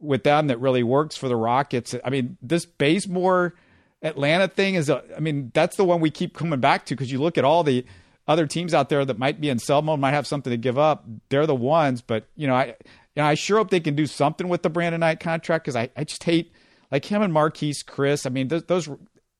[0.00, 1.94] with them that really works for the Rockets.
[2.04, 3.54] I mean, this Bazemore
[4.02, 7.10] Atlanta thing is, a, I mean, that's the one we keep coming back to because
[7.10, 7.84] you look at all the
[8.26, 10.78] other teams out there that might be in sell mode, might have something to give
[10.78, 11.04] up.
[11.28, 12.74] They're the ones, but you know, I,
[13.14, 15.76] you know, I sure hope they can do something with the Brandon Knight contract because
[15.76, 16.52] I, I just hate
[16.90, 18.26] like him and Marquese Chriss.
[18.26, 18.88] I mean, those, those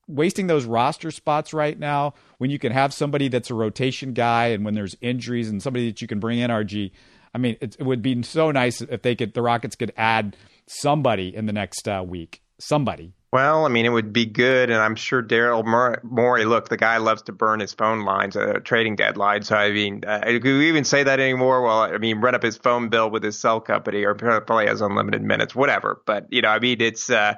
[0.07, 4.49] wasting those roster spots right now when you can have somebody that's a rotation guy
[4.49, 6.93] and when there's injuries and somebody that you can bring in RG.
[7.35, 10.37] I mean, it, it would be so nice if they could, the Rockets could add
[10.67, 12.43] somebody in the next uh, week.
[12.61, 13.15] Somebody.
[13.35, 15.65] Well, I mean, it would be good, and I'm sure Daryl
[16.05, 16.45] Morey.
[16.45, 19.43] Look, the guy loves to burn his phone lines a trading deadline.
[19.43, 21.63] So, I mean, uh, could we even say that anymore?
[21.63, 24.81] Well, I mean, run up his phone bill with his cell company, or probably has
[24.81, 26.01] unlimited minutes, whatever.
[26.07, 27.35] But you know, I mean, it's uh,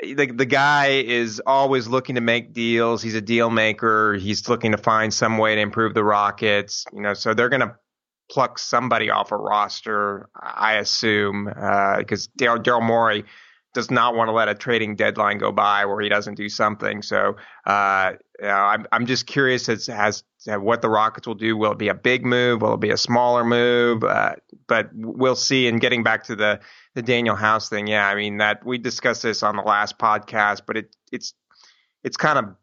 [0.00, 3.02] the the guy is always looking to make deals.
[3.02, 4.14] He's a deal maker.
[4.14, 6.86] He's looking to find some way to improve the Rockets.
[6.90, 7.76] You know, so they're going to
[8.30, 13.26] pluck somebody off a roster, I assume, because uh, Daryl Morey
[13.78, 17.00] does not want to let a trading deadline go by where he doesn't do something.
[17.00, 21.56] So uh, you know, I'm I'm just curious as as what the Rockets will do.
[21.56, 22.62] Will it be a big move?
[22.62, 24.02] Will it be a smaller move?
[24.02, 24.34] Uh,
[24.66, 25.68] but we'll see.
[25.68, 26.58] And getting back to the
[26.96, 30.62] the Danuel House thing, yeah, I mean that we discussed this on the last podcast,
[30.66, 31.34] but it it's
[32.02, 32.56] it's kind of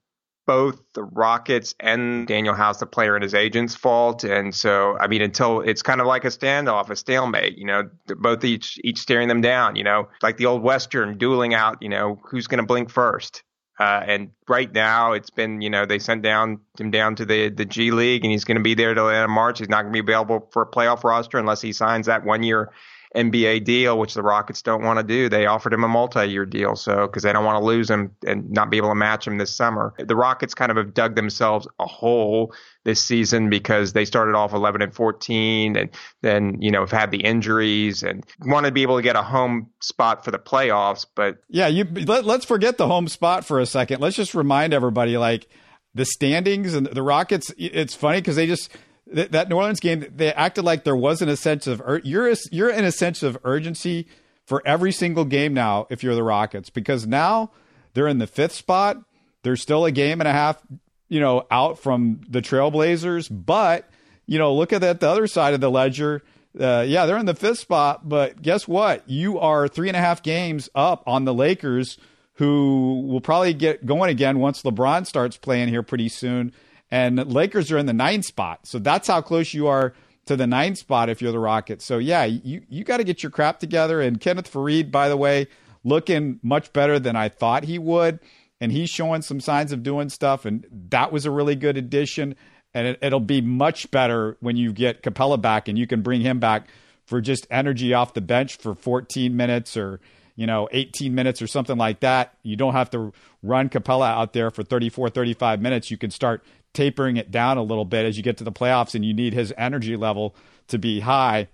[0.46, 4.24] both the Rockets and Danuel House, the player and his agent's fault.
[4.24, 7.90] And so, I mean, until it's kind of like a standoff, a stalemate, you know,
[8.08, 11.90] both each, each staring them down, you know, like the old Western dueling out, you
[11.90, 13.44] know, who's going to blink first.
[13.78, 17.50] Uh, and right now it's been, you know, they sent down him down to the,
[17.50, 19.60] the G League and he's going to be there till the end of March.
[19.60, 22.42] He's not going to be available for a playoff roster unless he signs that one
[22.44, 22.72] year
[23.16, 25.30] NBA deal, which the Rockets don't want to do.
[25.30, 28.50] They offered him a multi-year deal, so because they don't want to lose him and
[28.52, 29.94] not be able to match him this summer.
[29.98, 34.54] The Rockets kind of have dug themselves a hole this season because they started off
[34.54, 35.90] 11 and 14, and
[36.22, 39.24] then you know have had the injuries and want to be able to get a
[39.24, 41.06] home spot for the playoffs.
[41.16, 44.02] But yeah, you let, let's forget the home spot for a second.
[44.02, 45.48] Let's just remind everybody like
[45.94, 47.54] the standings and the Rockets.
[47.58, 48.70] It's funny because they just
[49.14, 52.30] th- that New Orleans game, they acted like there wasn't a sense of ur- you're
[52.30, 54.08] a, you're in a sense of urgency
[54.46, 57.52] for every single game now if you're the Rockets because now
[57.94, 58.98] they're in the fifth spot.
[59.44, 60.62] They're still a game and a half,
[61.08, 63.90] you know, out from the Trailblazers, but
[64.26, 66.24] you know, look at that the other side of the ledger.
[66.60, 69.08] Uh, yeah, they're in the fifth spot, but guess what?
[69.08, 71.98] You are three and a half games up on the Lakers,
[72.36, 76.54] who will probably get going again once LeBron starts playing here pretty soon
[76.92, 78.68] and Lakers are in the ninth spot.
[78.68, 79.94] So that's how close you are
[80.26, 81.86] to the ninth spot if you're the Rockets.
[81.86, 84.02] So yeah, you you got to get your crap together.
[84.02, 85.48] And Kenneth Faried, by the way,
[85.84, 88.20] looking much better than I thought he would,
[88.60, 90.46] and he's showing some signs of doing stuff.
[90.46, 92.36] And that was a really good addition.
[92.74, 96.22] And it, it'll be much better when you get Capela back and you can bring
[96.22, 96.68] him back
[97.06, 100.00] for just energy off the bench for 14 minutes or
[100.36, 104.34] you know 18 minutes or something like that you don't have to run capela out
[104.34, 106.44] there for 34 35 minutes you can start
[106.76, 109.34] tapering it down a little bit as you get to the playoffs and you need
[109.34, 110.36] his energy level
[110.68, 111.48] to be high.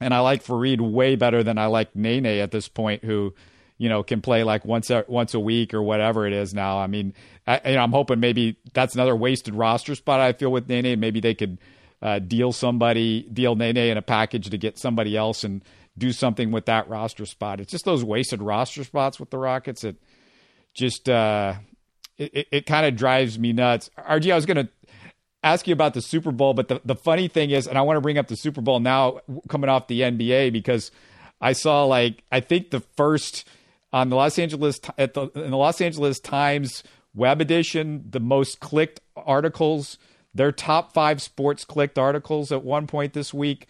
[0.00, 3.34] And I like Faried way better than I like Nene at this point, who,
[3.78, 6.78] you know, can play like once a, once a week or whatever it is now.
[6.78, 7.14] I mean,
[7.46, 10.98] I, you know, I'm hoping maybe that's another wasted roster spot I feel with Nene.
[10.98, 11.58] Maybe they could
[12.02, 15.62] uh, deal somebody, deal Nene in a package to get somebody else and
[15.98, 17.60] do something with that roster spot.
[17.60, 19.96] It's just those wasted roster spots with the Rockets that
[20.74, 21.54] just uh,
[22.20, 23.90] it, it kind of drives me nuts.
[23.98, 24.68] RG, I was going to
[25.42, 27.96] ask you about the Super Bowl, but the, the funny thing is, and I want
[27.96, 30.90] to bring up the Super Bowl now coming off the NBA because
[31.40, 33.48] I saw like I think the first
[33.92, 36.82] on the Los Angeles at the in the Los Angeles Times
[37.14, 39.98] web edition, the most clicked articles,
[40.34, 43.66] their top five sports clicked articles at one point this week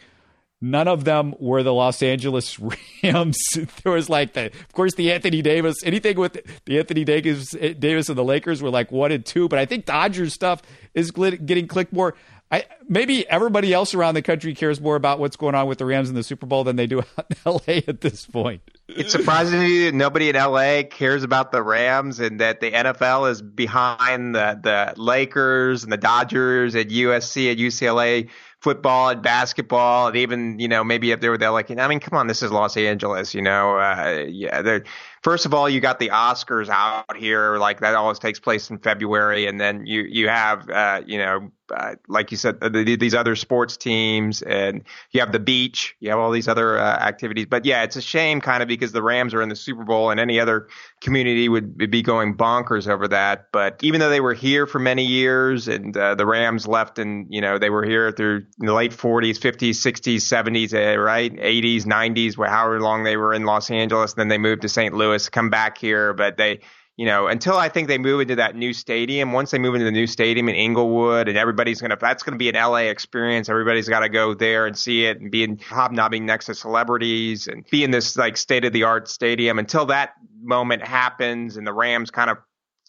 [0.63, 2.59] None of them were the Los Angeles
[3.03, 3.39] Rams.
[3.83, 5.77] there was like the, of course, the Anthony Davis.
[5.85, 9.49] Anything with the Anthony Davis, Davis and the Lakers were like one and two.
[9.49, 10.63] But I think Dodgers stuff
[10.95, 12.15] is getting clicked more.
[12.53, 15.87] I maybe everybody else around the country cares more about what's going on with the
[15.87, 18.61] Rams in the Super Bowl than they do out in LA at this point.
[18.89, 22.73] It's surprising to me that nobody in LA cares about the Rams and that the
[22.73, 28.29] NFL is behind the the Lakers and the Dodgers and USC and UCLA
[28.61, 32.01] football and basketball and even you know maybe up there with that like I mean,
[32.01, 33.79] come on, this is Los Angeles, you know.
[33.79, 34.81] Uh, yeah,
[35.23, 38.79] first of all, you got the Oscars out here, like that always takes place in
[38.79, 43.15] February, and then you you have uh, you know uh, like you said, the, these
[43.15, 47.47] other sports teams, and you have the beach, you have all these other uh, activities.
[47.49, 50.11] But yeah, it's a shame kind of because the Rams are in the Super Bowl,
[50.11, 50.69] and any other
[51.01, 53.47] community would be going bonkers over that.
[53.53, 57.27] But even though they were here for many years, and uh, the Rams left, and
[57.31, 62.49] you know they were here through the late 40s, 50s, 60s, 70s, right, 80s, 90s,
[62.49, 64.95] however long they were in Los Angeles, then they moved to St.
[65.11, 66.61] Louis, come back here, but they
[67.01, 69.87] you know, until I think they move into that new stadium, once they move into
[69.87, 72.91] the new stadium in Inglewood and everybody's going to, that's going to be an LA
[72.91, 73.49] experience.
[73.49, 77.49] Everybody's got to go there and see it and be in, hobnobbing next to celebrities
[77.49, 80.11] and be in this like state of the art stadium until that
[80.43, 82.37] moment happens and the Rams kind of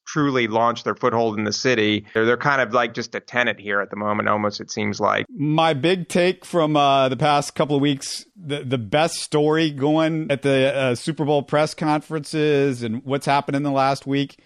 [0.05, 2.05] truly launched their foothold in the city.
[2.13, 4.99] They're, they're kind of like just a tenant here at the moment, almost, it seems
[4.99, 5.25] like.
[5.29, 10.31] My big take from uh, the past couple of weeks the, the best story going
[10.31, 14.39] at the uh, Super Bowl press conferences and what's happened in the last week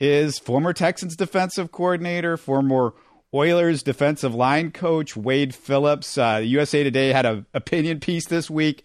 [0.00, 2.94] is former Texans defensive coordinator, former
[3.32, 6.16] Oilers defensive line coach Wade Phillips.
[6.16, 8.84] Uh, USA Today had an opinion piece this week.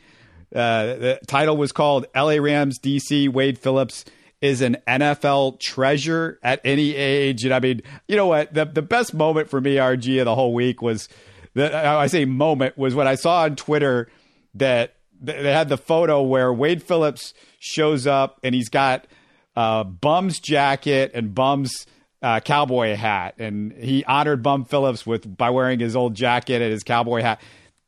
[0.53, 4.05] Uh, the title was called LA Rams DC Wade Phillips
[4.41, 7.43] is an NFL treasure at any age.
[7.43, 8.54] And I mean, you know what?
[8.54, 11.10] The the best moment for me, RG, of the whole week was
[11.54, 14.10] the I say moment was when I saw on Twitter
[14.56, 19.06] that they had the photo where Wade Phillips shows up and he's got
[19.56, 21.86] uh, Bum's jacket and Bum's
[22.21, 26.71] uh, cowboy hat, and he honored Bum Phillips with by wearing his old jacket and
[26.71, 27.41] his cowboy hat.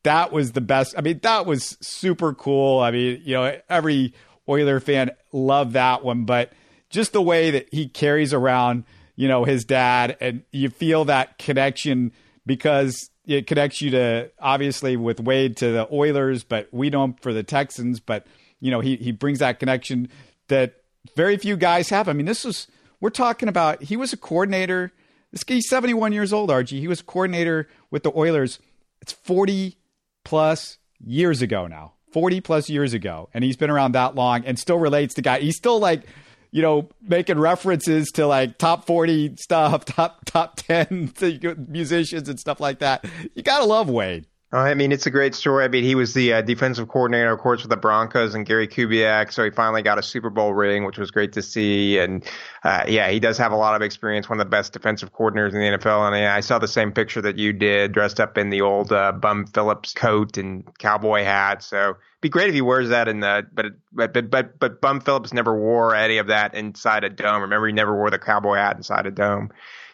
[0.03, 0.95] That was the best.
[0.97, 2.79] I mean, that was super cool.
[2.79, 4.13] I mean, you know, every
[4.49, 6.51] Oiler fan love that one, but
[6.89, 8.83] just the way that he carries around,
[9.15, 12.11] you know, his dad, and you feel that connection
[12.45, 17.13] because it connects you to obviously with Wade to the Oilers, but we know him
[17.21, 17.99] for the Texans.
[17.99, 18.25] But
[18.59, 20.09] you know, he he brings that connection
[20.47, 20.75] that
[21.15, 22.07] very few guys have.
[22.07, 22.67] I mean, this was
[22.99, 23.83] we're talking about.
[23.83, 24.91] He was a coordinator.
[25.31, 26.79] This guy's 71 years old, RG.
[26.79, 28.59] He was a coordinator with the Oilers.
[29.01, 29.77] It's 40
[30.25, 31.93] plus years ago now.
[32.11, 33.29] 40 plus years ago.
[33.33, 35.39] And he's been around that long and still relates to guy.
[35.39, 36.03] He's still like,
[36.51, 41.13] you know, making references to like top 40 stuff, top top 10
[41.67, 43.05] musicians and stuff like that.
[43.35, 44.27] You got to love Wade.
[44.53, 45.63] I mean, it's a great story.
[45.63, 48.67] I mean, he was the uh, defensive coordinator, of course, with the Broncos and Gary
[48.67, 49.31] Kubiak.
[49.31, 51.97] So he finally got a Super Bowl ring, which was great to see.
[51.97, 52.25] And
[52.65, 54.27] uh, yeah, he does have a lot of experience.
[54.27, 56.05] One of the best defensive coordinators in the NFL.
[56.05, 59.13] And I saw the same picture that you did, dressed up in the old uh,
[59.13, 61.63] Bum Phillips coat and cowboy hat.
[61.63, 63.47] So be great if he wears that in the.
[63.53, 67.41] But but but but Bum Phillips never wore any of that inside a dome.
[67.41, 69.49] Remember, he never wore the cowboy hat inside a dome.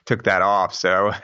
[0.05, 0.73] Took that off.
[0.73, 1.11] So.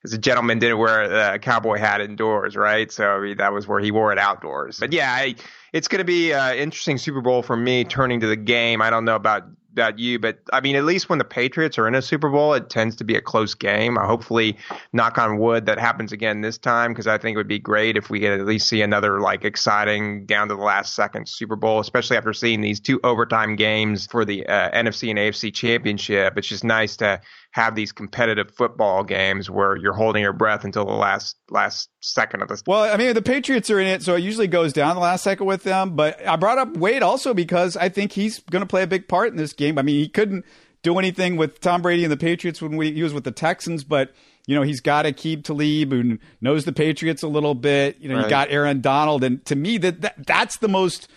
[0.00, 2.90] because a gentleman didn't wear a cowboy hat indoors, right?
[2.90, 4.78] So I mean, that was where he wore it outdoors.
[4.78, 5.34] But yeah, I,
[5.72, 8.80] it's going to be an interesting Super Bowl for me turning to the game.
[8.80, 11.86] I don't know about about you, but I mean, at least when the Patriots are
[11.86, 13.96] in a Super Bowl, it tends to be a close game.
[13.96, 14.56] Uh, hopefully,
[14.92, 17.96] knock on wood, that happens again this time because I think it would be great
[17.96, 21.54] if we could at least see another like exciting down to the last second Super
[21.54, 26.36] Bowl, especially after seeing these two overtime games for the uh, NFC and AFC championship.
[26.36, 27.20] It's just nice to
[27.58, 32.40] have these competitive football games where you're holding your breath until the last last second
[32.40, 32.62] of this.
[32.66, 35.24] Well, I mean, the Patriots are in it, so it usually goes down the last
[35.24, 35.96] second with them.
[35.96, 39.08] But I brought up Wade also because I think he's going to play a big
[39.08, 39.76] part in this game.
[39.76, 40.44] I mean, he couldn't
[40.84, 43.82] do anything with Tom Brady and the Patriots when we, he was with the Texans,
[43.82, 44.12] but
[44.46, 47.98] you know he's got Aqib Talib who knows the Patriots a little bit.
[47.98, 48.24] You know, right.
[48.24, 51.08] you got Aaron Donald, and to me that, that that's the most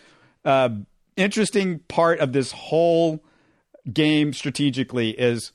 [0.44, 0.70] uh,
[1.16, 3.24] interesting part of this whole
[3.94, 5.52] game strategically is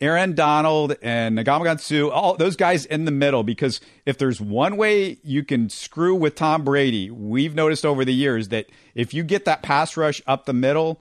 [0.00, 1.38] Aaron Donald and
[1.80, 6.14] Suh, all those guys in the middle, because if there's one way you can screw
[6.14, 10.22] with Tom Brady, we've noticed over the years that if you get that pass rush
[10.26, 11.00] up the middle,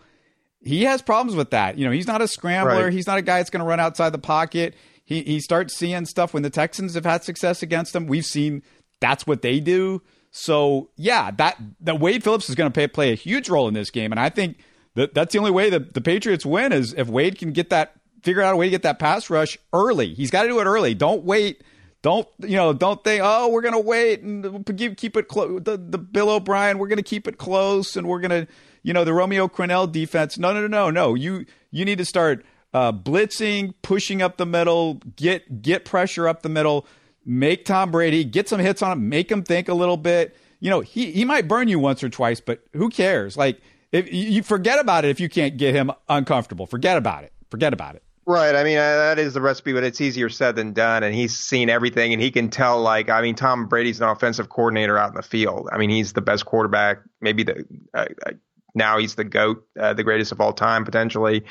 [0.61, 1.77] he has problems with that.
[1.77, 2.85] You know, he's not a scrambler.
[2.85, 2.93] Right.
[2.93, 4.75] He's not a guy that's going to run outside the pocket.
[5.05, 8.07] He he starts seeing stuff when the Texans have had success against him.
[8.07, 8.63] We've seen
[8.99, 10.01] that's what they do.
[10.31, 13.73] So yeah, that that Wade Phillips is going to play, play a huge role in
[13.73, 14.57] this game, and I think
[14.95, 17.95] that that's the only way that the Patriots win is if Wade can get that
[18.23, 20.13] figure out a way to get that pass rush early.
[20.13, 20.93] He's got to do it early.
[20.93, 21.63] Don't wait.
[22.01, 22.73] Don't you know?
[22.73, 24.65] Don't think, oh, we're gonna wait and
[24.97, 25.61] keep it close.
[25.63, 28.45] The, the Bill O'Brien, we're gonna keep it close, and we're gonna,
[28.83, 30.37] you know, the Romeo Crennel defense.
[30.37, 31.15] No, no, no, no, no.
[31.15, 36.41] You you need to start uh, blitzing, pushing up the middle, get get pressure up
[36.41, 36.85] the middle,
[37.25, 40.35] make Tom Brady get some hits on him, make him think a little bit.
[40.59, 43.37] You know, he he might burn you once or twice, but who cares?
[43.37, 43.61] Like,
[43.93, 47.31] if you forget about it if you can't get him uncomfortable, forget about it.
[47.49, 48.03] Forget about it.
[48.25, 48.55] Right.
[48.55, 51.03] I mean, that is the recipe, but it's easier said than done.
[51.03, 52.81] And he's seen everything, and he can tell.
[52.81, 55.67] Like, I mean, Tom Brady's an offensive coordinator out in the field.
[55.71, 58.31] I mean, he's the best quarterback, maybe the uh, uh
[58.75, 61.43] now he's the goat, uh, the greatest of all time potentially.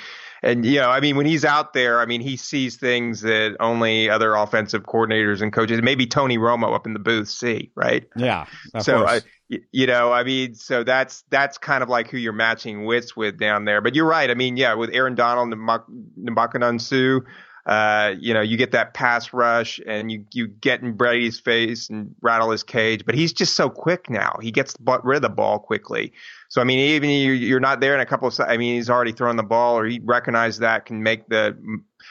[0.42, 3.56] And you know, I mean, when he's out there, I mean, he sees things that
[3.60, 8.08] only other offensive coordinators and coaches, maybe Tony Romo up in the booth, see, right?
[8.16, 8.46] Yeah.
[8.80, 9.20] so, uh, I,
[9.70, 13.38] you know, I mean, so that's that's kind of like who you're matching wits with
[13.38, 13.80] down there.
[13.80, 14.30] But you're right.
[14.30, 17.20] I mean, yeah, with Aaron Donald and Suh,
[17.64, 21.88] uh, you know, you get that pass rush and you, you get in Brady's face
[21.88, 24.36] and rattle his cage, but he's just so quick now.
[24.42, 26.12] He gets rid of the ball quickly.
[26.48, 29.12] So, I mean, even you're not there in a couple of, I mean, he's already
[29.12, 31.56] thrown the ball or he recognized that can make the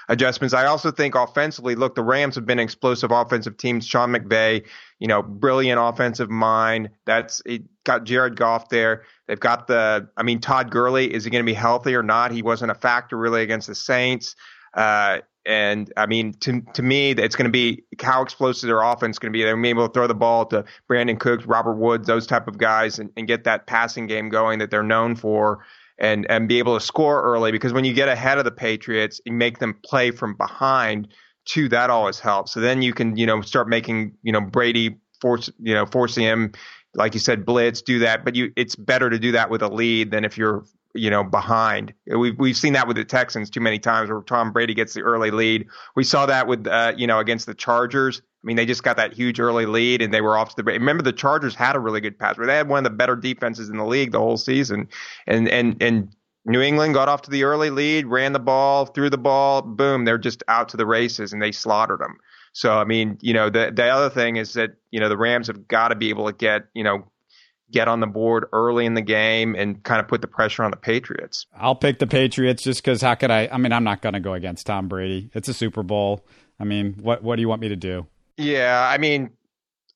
[0.08, 0.54] adjustments.
[0.54, 3.86] I also think offensively, look, the Rams have been explosive offensive teams.
[3.86, 4.66] Sean McVay,
[5.00, 6.90] you know, brilliant offensive mind.
[7.06, 9.04] That's it got Jared Goff there.
[9.28, 12.32] They've got the, I mean, Todd Gurley, is he going to be healthy or not?
[12.32, 14.36] He wasn't a factor really against the Saints.
[14.74, 19.16] Uh, and I mean, to to me, it's going to be how explosive their offense
[19.16, 19.44] is going to be.
[19.44, 22.28] They're going to be able to throw the ball to Brandin Cooks, Robert Woods, those
[22.28, 25.66] type of guys, and, and get that passing game going that they're known for,
[25.98, 27.52] and and be able to score early.
[27.52, 31.08] Because when you get ahead of the Patriots, you make them play from behind.
[31.46, 32.52] Too, that always helps.
[32.52, 36.24] So then you can you know start making you know Brady force you know forcing
[36.24, 36.52] him
[36.94, 38.26] like you said, blitz, do that.
[38.26, 41.24] But you, it's better to do that with a lead than if you're you know,
[41.24, 41.94] behind.
[42.08, 45.02] We've we've seen that with the Texans too many times where Tom Brady gets the
[45.02, 45.68] early lead.
[45.96, 48.22] We saw that with uh, you know against the Chargers.
[48.22, 50.64] I mean, they just got that huge early lead and they were off to the.
[50.64, 52.38] Remember, the Chargers had a really good pass.
[52.38, 54.88] Where they had one of the better defenses in the league the whole season,
[55.28, 59.10] and and and New England got off to the early lead, ran the ball, threw
[59.10, 62.18] the ball, boom, they're just out to the races and they slaughtered them.
[62.54, 65.48] So I mean, you know, the the other thing is that you know the Rams
[65.48, 67.11] have got to be able to get you know
[67.72, 70.72] get on the board early in the game and kind of put the pressure on
[70.72, 71.46] the Patriots.
[71.56, 73.48] I'll pick the Patriots just because how could I?
[73.52, 75.30] I mean, I'm not going to go against Tom Brady.
[75.34, 76.26] It's a Super Bowl.
[76.60, 78.08] I mean, what what do you want me to do?
[78.38, 79.32] Yeah, I mean,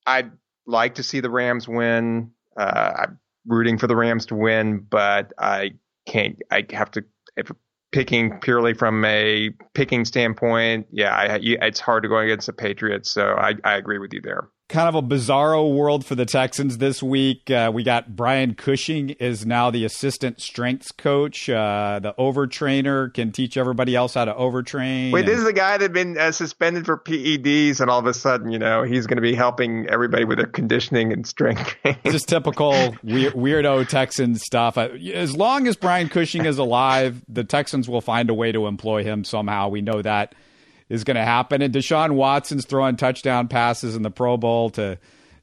[0.06, 0.32] I'd
[0.66, 2.32] like to see the Rams win.
[2.58, 5.74] Uh, I'm rooting for the Rams to win, but I
[6.08, 6.42] can't.
[6.52, 7.06] I have to.
[7.38, 7.52] If
[7.92, 13.12] picking purely from a picking standpoint, yeah, I, it's hard to go against the Patriots.
[13.12, 16.80] So I, I agree with you there kind of a bizarro world for the Texans
[16.80, 17.52] this week.
[17.52, 21.50] Uh, we got Brian Cushing is now the assistant strengths coach.
[21.50, 25.12] Uh, the overtrainer can teach everybody else how to overtrain.
[25.12, 28.00] Wait, and, this is the guy that had been uh, suspended for PEDs, and all
[28.00, 31.28] of a sudden, you know, he's going to be helping everybody with their conditioning and
[31.28, 31.76] strength
[32.06, 34.78] Just typical weird, weirdo Texan stuff.
[34.78, 38.66] Uh, as long as Brian Cushing is alive, the Texans will find a way to
[38.66, 39.70] employ him somehow.
[39.70, 40.34] We know that
[40.90, 41.62] is going to happen.
[41.62, 44.98] And Deshaun Watson's throwing touchdown passes in the Pro Bowl to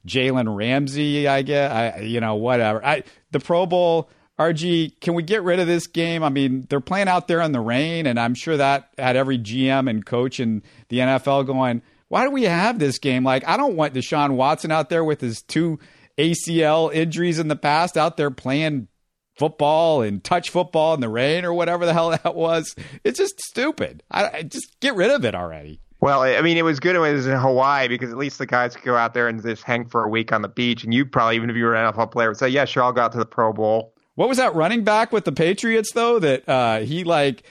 [0.07, 1.27] Jalen Ramsey.
[1.27, 2.85] I get, I you know whatever.
[2.85, 4.09] I the Pro Bowl.
[4.39, 6.23] RG, can we get rid of this game?
[6.23, 9.37] I mean, they're playing out there in the rain, and I'm sure that had every
[9.37, 13.23] GM and coach in the NFL going, why do we have this game?
[13.23, 15.77] Like, I don't want Deshaun Watson out there with his two
[16.17, 18.87] ACL injuries in the past out there playing
[19.35, 22.75] football and touch football in the rain or whatever the hell that was.
[23.03, 24.03] It's just stupid.
[24.11, 25.79] I, I just get rid of it already.
[25.99, 28.45] Well, I mean, it was good when it was in Hawaii because at least the
[28.45, 30.83] guys could go out there and just hang for a week on the beach.
[30.83, 32.91] And you probably, even if you were an NFL player, would say, "Yeah, sure, I'll
[32.91, 36.19] go out to the Pro Bowl." What was that running back with the Patriots though?
[36.19, 37.43] That uh, he like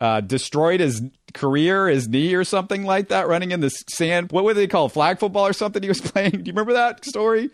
[0.00, 1.00] uh, destroyed his
[1.34, 4.32] career, his knee or something like that, running in the sand.
[4.32, 5.80] What would they call flag football or something?
[5.80, 6.32] He was playing.
[6.32, 7.50] Do you remember that story?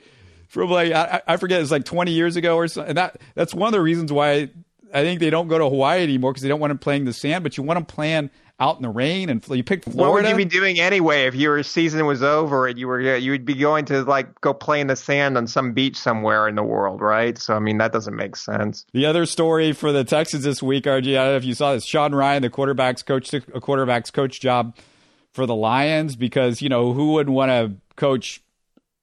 [0.48, 2.90] From like I, I forget it's like 20 years ago or something.
[2.90, 4.50] And that that's one of the reasons why
[4.92, 7.12] I think they don't go to Hawaii anymore because they don't want them playing the
[7.12, 10.02] sand, but you want them playing out in the rain and you pick Florida.
[10.02, 13.32] What would you be doing anyway if your season was over and you were you
[13.32, 16.54] would be going to like go play in the sand on some beach somewhere in
[16.54, 17.37] the world, right?
[17.37, 18.87] So I mean that doesn't make sense.
[18.92, 21.74] The other story for the Texans this week, RG, I don't know if you saw
[21.74, 21.85] this.
[21.85, 24.76] Sean Ryan, the quarterbacks coach, took a quarterbacks coach job
[25.32, 28.42] for the Lions because you know who wouldn't want to coach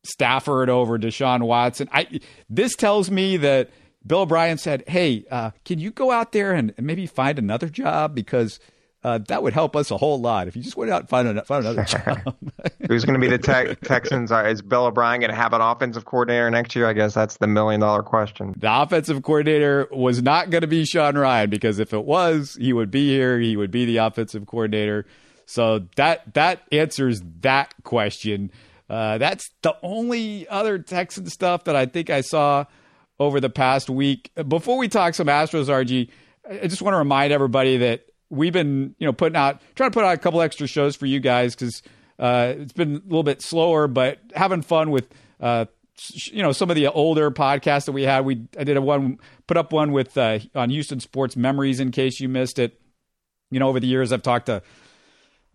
[0.04, 1.90] Stafford over Deshaun Watson.
[1.92, 3.70] I this tells me that
[4.06, 7.70] Bill O'Brien said, "Hey, uh, can you go out there and, and maybe find another
[7.70, 8.60] job because."
[9.06, 11.28] Uh, that would help us a whole lot if you just went out and find,
[11.28, 12.38] an, find another job.
[12.88, 14.32] Who's going to be the te- Texans?
[14.32, 16.88] Uh, is Bill O'Brien going to have an offensive coordinator next year?
[16.88, 18.54] I guess that's the million dollar question.
[18.56, 22.72] The offensive coordinator was not going to be Sean Ryan because if it was, he
[22.72, 23.38] would be here.
[23.42, 25.06] He would be the offensive coordinator.
[25.48, 28.52] So that that answers that question.
[28.90, 32.66] Uh, that's the only other Texan stuff that I think I saw
[33.20, 34.32] over the past week.
[34.48, 36.10] Before we talk some Astros, RG,
[36.50, 39.94] I just want to remind everybody that we've been, you know, putting out, trying to
[39.94, 41.82] put out a couple extra shows for you guys because
[42.20, 45.08] uh, it's been a little bit slower, but having fun with,
[45.40, 45.66] uh,
[46.26, 48.26] you know, some of the older podcasts that we had.
[48.26, 51.92] We I did a one, put up one with uh, on Houston Sports Memories in
[51.92, 52.80] case you missed it.
[53.52, 54.64] You know, over the years I've talked to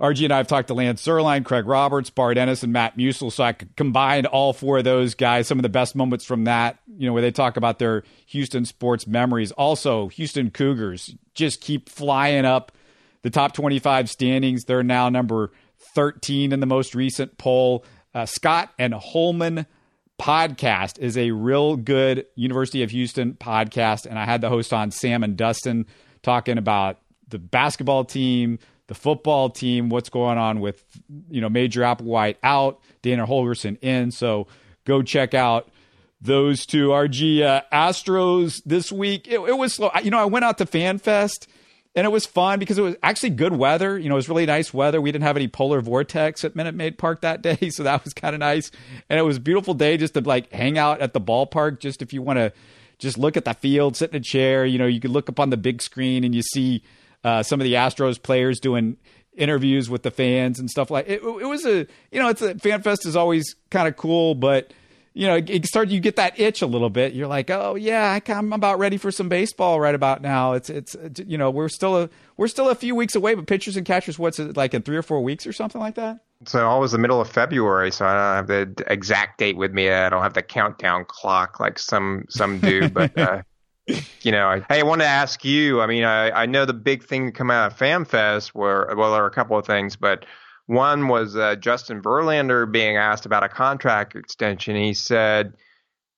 [0.01, 3.33] RG and I have talked to Lance Zierlein, Craig Roberts, Bart Ennis, and Matt Musil.
[3.33, 6.79] So I combined all four of those guys, some of the best moments from that
[6.99, 9.53] you know, where they talk about their Houston sports memories.
[9.53, 12.73] Also, Houston Cougars just keep flying up
[13.23, 14.65] the top 25 standings.
[14.65, 15.53] They're now number
[15.95, 17.85] 13 in the most recent poll.
[18.15, 19.67] Uh, Scott and Holman
[20.21, 24.07] podcast is a real good University of Houston podcast.
[24.07, 25.87] And I had the host on, Sam and Dustin,
[26.23, 28.59] talking about the basketball team,
[28.89, 30.83] the football team, what's going on with,
[31.31, 34.11] you know, Major Applewhite out, Dana Holgorsen in.
[34.11, 34.49] So
[34.85, 35.71] go check out
[36.21, 36.89] those two.
[36.89, 39.29] RG uh, Astros this week.
[39.29, 39.91] It, it was slow.
[40.03, 41.47] You know, I went out to FanFest
[41.95, 43.99] and it was fun because it was actually good weather.
[43.99, 45.01] You know, it was really nice weather.
[45.01, 48.15] We didn't have any polar vortex at Minute Maid Park that day, so that was
[48.15, 48.71] kind of nice.
[49.11, 51.81] And it was a beautiful day just to like hang out at the ballpark.
[51.81, 52.53] Just if you want to
[52.99, 54.65] just look at the field, sit in a chair.
[54.65, 56.83] You know, you could look up on the big screen and you see
[57.25, 58.97] uh, some of the Astros players doing
[59.37, 61.23] interviews with the fans and stuff like it.
[61.23, 64.73] It was a you know, it's a fan fest is always kind of cool, but
[65.15, 67.13] you know, it starts you get that itch a little bit.
[67.13, 70.53] You're like, oh yeah, I'm about ready for some baseball right about now.
[70.53, 70.97] It's it's
[71.27, 74.19] you know, we're still a we're still a few weeks away, but pitchers and catchers,
[74.19, 76.19] what's it like in three or four weeks or something like that?
[76.47, 79.91] So always the middle of February, so I don't have the exact date with me.
[79.91, 83.13] I don't have the countdown clock like some some do, but.
[83.19, 83.43] Uh,
[84.23, 85.81] you know, I, hey, I want to ask you.
[85.81, 89.13] I mean, I, I know the big thing to come out of FanFest were well,
[89.13, 90.25] there are a couple of things, but
[90.67, 94.77] one was uh, Justin Verlander being asked about a contract extension.
[94.77, 95.55] He said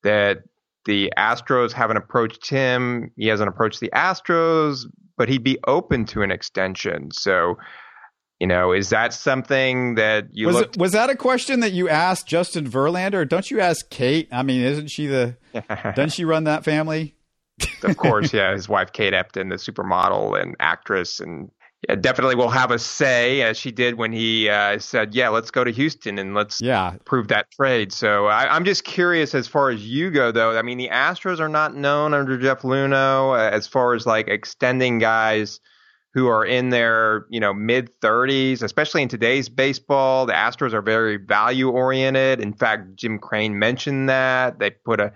[0.03, 0.39] that
[0.87, 3.13] the Astros haven't approached him.
[3.17, 7.11] He hasn't approached the Astros, but he'd be open to an extension.
[7.13, 7.59] So,
[8.41, 10.57] you know, is that something that you was?
[10.57, 13.29] Looked- it, was that a question that you asked Justin Verlander?
[13.29, 14.29] Don't you ask Kate?
[14.33, 15.37] I mean, isn't she the?
[15.69, 17.15] doesn't she run that family?
[17.83, 18.53] Of course, yeah.
[18.53, 21.51] His wife Kate Upton, the supermodel and actress, and
[21.89, 25.51] yeah, definitely will have a say as she did when he uh, said, "Yeah, let's
[25.51, 29.49] go to Houston and let's yeah prove that trade." So I, am just curious as
[29.49, 30.59] far as you go, though.
[30.59, 34.29] I mean, the Astros are not known under Jeff Luhnow uh, as far as like
[34.29, 35.59] extending guys
[36.13, 40.27] who are in their you know mid 30s, especially in today's baseball.
[40.27, 42.41] The Astros are very value oriented.
[42.41, 45.13] In fact, Jim Crane mentioned that they put a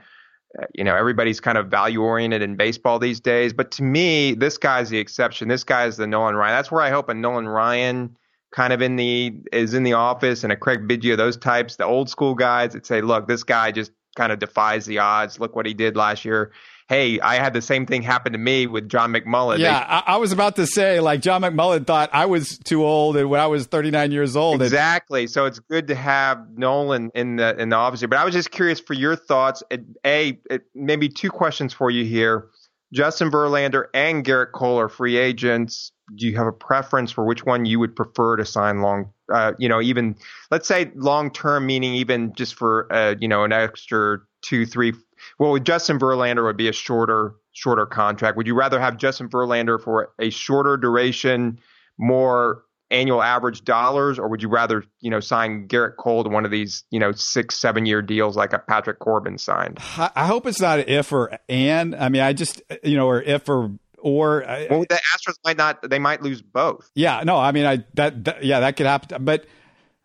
[0.58, 3.52] Uh, you know, everybody's kind of value oriented in baseball these days.
[3.52, 5.48] But to me, this guy's the exception.
[5.48, 6.56] This guy is the Nolan Ryan.
[6.56, 8.16] That's where I hope a Nolan Ryan
[8.52, 11.84] kind of in the is in the office and a Craig Biggio, those types, the
[11.84, 15.40] old school guys that say, look, this guy just kind of defies the odds.
[15.40, 16.52] Look what he did last year
[16.88, 19.58] hey, I had the same thing happen to me with John McMullen.
[19.58, 22.84] Yeah, they, I, I, was about to say, like, John McMullen thought I was too
[22.84, 24.62] old and when I was 39 years old.
[24.62, 25.26] Exactly.
[25.26, 28.08] so it's good to have Nolan in the in the office here.
[28.08, 29.62] But I was just curious for your thoughts.
[30.06, 30.38] A,
[30.74, 32.48] maybe two questions for you here.
[32.92, 35.90] Justin Verlander and Gerrit Cole are free agents.
[36.14, 39.10] Do you have a preference for which one you would prefer to sign long?
[39.32, 40.16] Uh, you know, even
[40.50, 44.92] let's say long term, meaning even just for uh, you know an extra two, three,
[45.38, 48.36] well, with Justin Verlander would be a shorter shorter contract.
[48.36, 51.60] Would you rather have Justin Verlander for a shorter duration,
[51.98, 56.44] more annual average dollars, or would you rather you know sign Gerrit Cole to one
[56.44, 59.78] of these you know six seven year deals like a Patrick Corbin signed?
[59.98, 61.94] I hope it's not an if or and.
[61.94, 65.88] I mean, I just you know or if or or well, the Astros might not.
[65.88, 66.90] They might lose both.
[66.94, 69.46] Yeah, no, I mean, I that, that yeah, that could happen, but.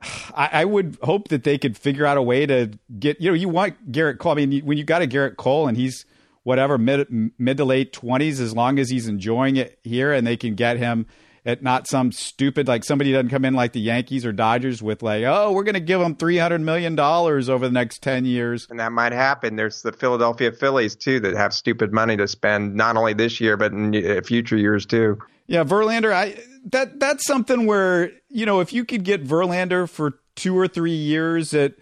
[0.01, 3.35] I, I, would hope that they could figure out a way to get you know
[3.35, 4.31] you want Gerrit Cole.
[4.31, 6.05] I mean, when you got a Gerrit Cole and he's
[6.43, 10.37] whatever mid mid to late twenties, as long as he's enjoying it here and they
[10.37, 11.05] can get him
[11.45, 15.01] at not some stupid like somebody doesn't come in like the Yankees or Dodgers with
[15.03, 18.25] like oh we're going to give them three hundred million dollars over the next ten
[18.25, 19.55] years, and that might happen.
[19.55, 23.57] There's the Philadelphia Phillies too that have stupid money to spend not only this year
[23.57, 25.17] but in uh, future years too.
[25.47, 30.19] Yeah, Verlander, I that that's something where you know if you could get Verlander for
[30.35, 31.73] two or three years at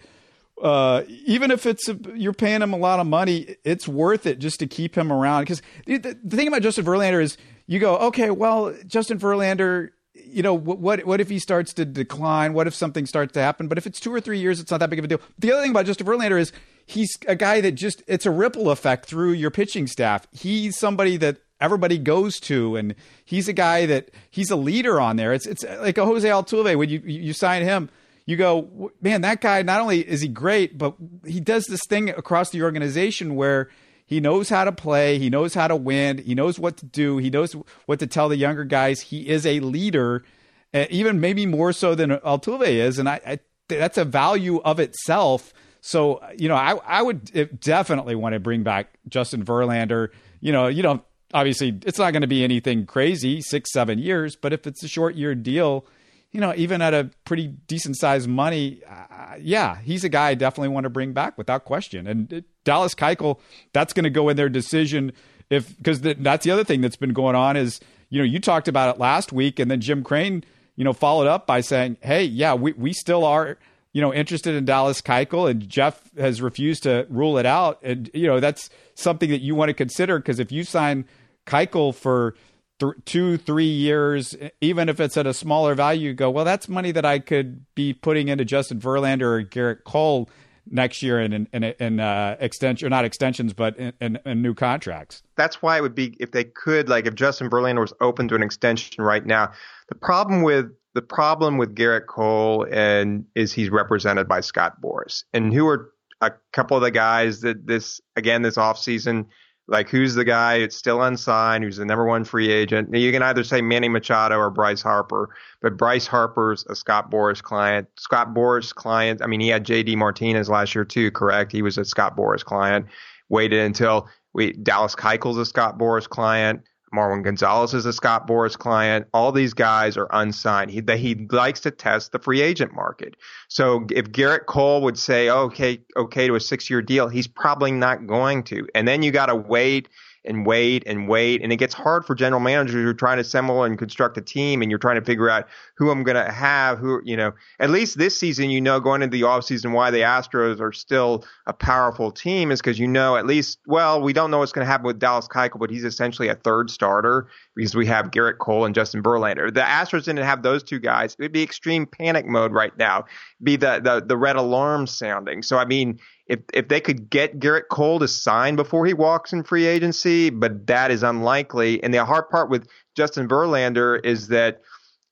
[0.62, 4.38] uh, even if it's a, you're paying him a lot of money, it's worth it
[4.38, 5.42] just to keep him around.
[5.42, 7.36] Because the, the, thing about Justin Verlander is,
[7.68, 12.54] you go, okay, well, Justin Verlander, you know, what, what if he starts to decline?
[12.54, 13.68] What if something starts to happen?
[13.68, 15.20] But if it's two or three years, it's not that big of a deal.
[15.38, 16.50] The other thing about Justin Verlander is
[16.86, 20.26] he's a guy that just it's a ripple effect through your pitching staff.
[20.32, 25.16] He's somebody that everybody goes to, and he's a guy that he's a leader on
[25.16, 25.34] there.
[25.34, 27.90] It's it's like a Jose Altuve when you you sign him.
[28.24, 30.94] You go, man, that guy, not only is he great, but
[31.26, 33.70] he does this thing across the organization where
[34.08, 37.18] he knows how to play, he knows how to win, he knows what to do,
[37.18, 37.54] he knows
[37.84, 39.02] what to tell the younger guys.
[39.02, 40.24] He is a leader,
[40.72, 43.38] uh, even maybe more so than Altuve is, and I, I
[43.68, 45.52] that's a value of itself.
[45.82, 50.08] So you know, I I would definitely want to bring back Justin Verlander.
[50.40, 51.04] You know, you know,
[51.34, 54.88] obviously it's not going to be anything crazy, six, seven years, but if it's a
[54.88, 55.84] short year deal,
[56.32, 60.34] you know, even at a pretty decent sized money, uh, yeah, he's a guy I
[60.34, 62.06] definitely want to bring back without question.
[62.06, 63.38] And uh, Dallas Keuchel,
[63.72, 65.12] that's going to go in their decision
[65.50, 68.68] if because that's the other thing that's been going on is you know you talked
[68.68, 70.44] about it last week, and then Jim Crane,
[70.76, 73.58] you know, followed up by saying, hey, yeah, we we still are.
[73.94, 77.80] You know, interested in Dallas Keuchel, and Jeff has refused to rule it out.
[77.82, 81.06] And you know, that's something that you want to consider because if you sign
[81.46, 82.34] Keuchel for
[82.78, 86.68] th- two, three years, even if it's at a smaller value, you go, well, that's
[86.68, 90.28] money that I could be putting into Justin Verlander or Gerrit Cole
[90.70, 94.54] next year in in, in uh, extension, or not extensions, but in, in, in, new
[94.54, 95.22] contracts.
[95.36, 98.34] That's why it would be if they could, like if Justin Verlander was open to
[98.34, 99.52] an extension right now.
[99.88, 105.24] The problem with the problem with Gerrit Cole and is he's represented by Scott Boras,
[105.32, 109.26] and who are a couple of the guys that this again this offseason–
[109.68, 112.92] like who's the guy that's still unsigned, who's the number one free agent.
[112.92, 115.28] You can either say Manny Machado or Bryce Harper,
[115.60, 117.86] but Bryce Harper's a Scott Boras client.
[117.98, 121.52] Scott Boras client, I mean, he had JD Martinez last year too, correct?
[121.52, 122.86] He was a Scott Boras client.
[123.28, 126.62] Waited until we Dallas Keuchel's a Scott Boras client.
[126.92, 129.06] Marwin Gonzalez is a Scott Boras client.
[129.12, 130.70] All these guys are unsigned.
[130.70, 133.16] He he likes to test the free agent market.
[133.48, 137.72] So if Gerrit Cole would say okay okay to a six year deal, he's probably
[137.72, 138.66] not going to.
[138.74, 139.88] And then you got to wait
[140.28, 141.42] and wait and wait.
[141.42, 144.20] And it gets hard for general managers who are trying to assemble and construct a
[144.20, 147.32] team and you're trying to figure out who I'm going to have, who, you know,
[147.58, 151.24] at least this season, you know, going into the offseason why the Astros are still
[151.46, 154.64] a powerful team is because you know, at least, well, we don't know what's going
[154.64, 158.38] to happen with Dallas Keuchel, but he's essentially a third starter because we have Gerrit
[158.38, 159.52] Cole and Justin Verlander.
[159.52, 161.14] The Astros didn't have those two guys.
[161.14, 163.06] It would be extreme panic mode right now,
[163.42, 165.42] be the, the, the red alarm sounding.
[165.42, 165.98] So, I mean,
[166.28, 170.30] if if they could get Gerrit Cole to sign before he walks in free agency,
[170.30, 171.82] but that is unlikely.
[171.82, 174.60] And the hard part with Justin Verlander is that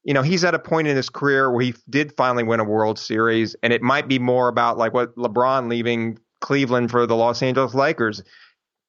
[0.05, 2.65] you know he's at a point in his career where he did finally win a
[2.65, 7.17] World Series, and it might be more about like what LeBron leaving Cleveland for the
[7.17, 8.23] Los Angeles Lakers.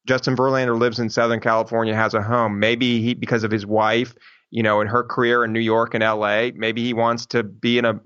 [0.06, 2.60] Justin Verlander lives in Southern California, has a home.
[2.60, 4.16] Maybe he because of his wife
[4.50, 6.52] you know, in her career in New York and LA.
[6.56, 8.00] Maybe he wants to be in a,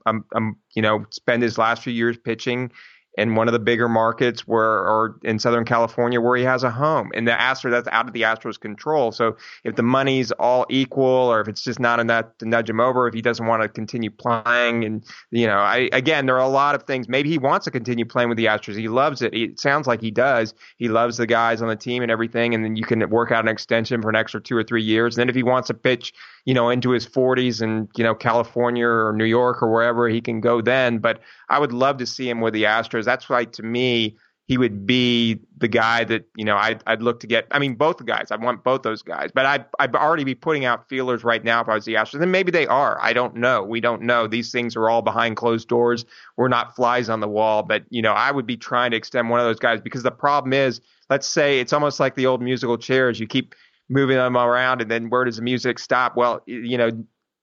[0.75, 2.71] you know, spend his last few years pitching
[3.17, 6.71] in one of the bigger markets where or in Southern California where he has a
[6.71, 7.11] home.
[7.13, 9.11] And the Astro that's out of the Astros control.
[9.11, 9.35] So
[9.65, 13.07] if the money's all equal or if it's just not enough to nudge him over,
[13.07, 16.47] if he doesn't want to continue playing and you know, I again there are a
[16.47, 17.09] lot of things.
[17.09, 18.77] Maybe he wants to continue playing with the Astros.
[18.77, 19.33] He loves it.
[19.33, 20.53] It sounds like he does.
[20.77, 23.43] He loves the guys on the team and everything and then you can work out
[23.43, 25.17] an extension for an extra two or three years.
[25.17, 26.13] And then if he wants to pitch,
[26.45, 30.21] you know, into his forties and, you know, California or New York or wherever he
[30.21, 30.99] can go then.
[30.99, 31.19] But
[31.51, 33.03] I would love to see him with the Astros.
[33.03, 37.19] That's why, to me, he would be the guy that you know I'd, I'd look
[37.21, 37.47] to get.
[37.51, 38.31] I mean, both guys.
[38.31, 41.61] I want both those guys, but I'd, I'd already be putting out feelers right now
[41.61, 42.21] if I was the Astros.
[42.21, 42.97] And maybe they are.
[43.01, 43.63] I don't know.
[43.63, 44.27] We don't know.
[44.27, 46.05] These things are all behind closed doors.
[46.37, 47.63] We're not flies on the wall.
[47.63, 50.11] But you know, I would be trying to extend one of those guys because the
[50.11, 53.19] problem is, let's say it's almost like the old musical chairs.
[53.19, 53.55] You keep
[53.89, 56.15] moving them around, and then where does the music stop?
[56.15, 56.91] Well, you know,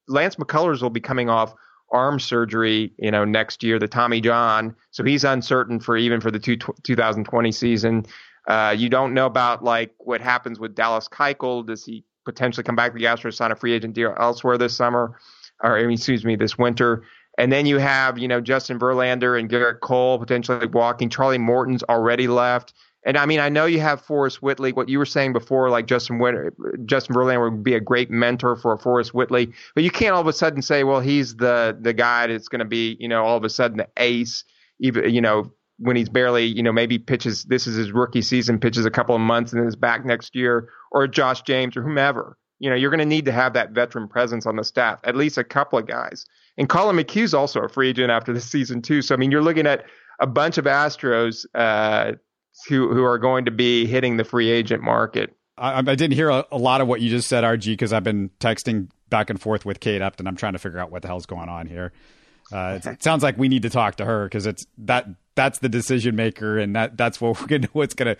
[0.09, 1.55] Lance McCullers will be coming off
[1.91, 4.75] arm surgery, you know, next year, the Tommy John.
[4.91, 8.07] So he's uncertain for even for the two, 2020 season.
[8.47, 11.67] Uh, you don't know about like what happens with Dallas Keuchel.
[11.67, 14.77] Does he potentially come back to the Astros, sign a free agent deal elsewhere this
[14.77, 15.19] summer,
[15.63, 17.05] or excuse me, this winter?
[17.39, 21.09] And then you have, you know, Justin Verlander and Gerrit Cole potentially walking.
[21.09, 22.75] Charlie Morton's already left.
[23.07, 24.73] And I mean, I know you have Forrest Whitley.
[24.73, 26.53] What you were saying before, like Justin Winter,
[26.85, 30.27] Justin Verlander would be a great mentor for Forrest Whitley, but you can't all of
[30.27, 33.37] a sudden say, well, he's the the guy that's going to be, you know, all
[33.37, 34.45] of a sudden the ace,
[34.81, 37.45] even you know, when he's barely, you know, maybe pitches.
[37.45, 40.35] This is his rookie season, pitches a couple of months, and then is back next
[40.35, 42.37] year, or Josh James or whomever.
[42.59, 45.15] You know, you're going to need to have that veteran presence on the staff, at
[45.15, 46.27] least a couple of guys.
[46.57, 49.01] And Collin McHugh's also a free agent after this season too.
[49.01, 49.85] So I mean, you're looking at
[50.19, 52.15] a bunch of Astros uh,
[52.69, 55.37] who who are going to be hitting the free agent market.
[55.57, 58.05] I, I didn't hear a, a, lot of what you just said, RG, because I've
[58.05, 60.27] been texting back and forth with Kate Upton.
[60.27, 61.93] I'm trying to figure out what the hell's going on here.
[62.53, 65.69] Uh, it sounds like we need to talk to her because it's that that's the
[65.69, 68.17] decision maker, and that that's what we're gonna what's gonna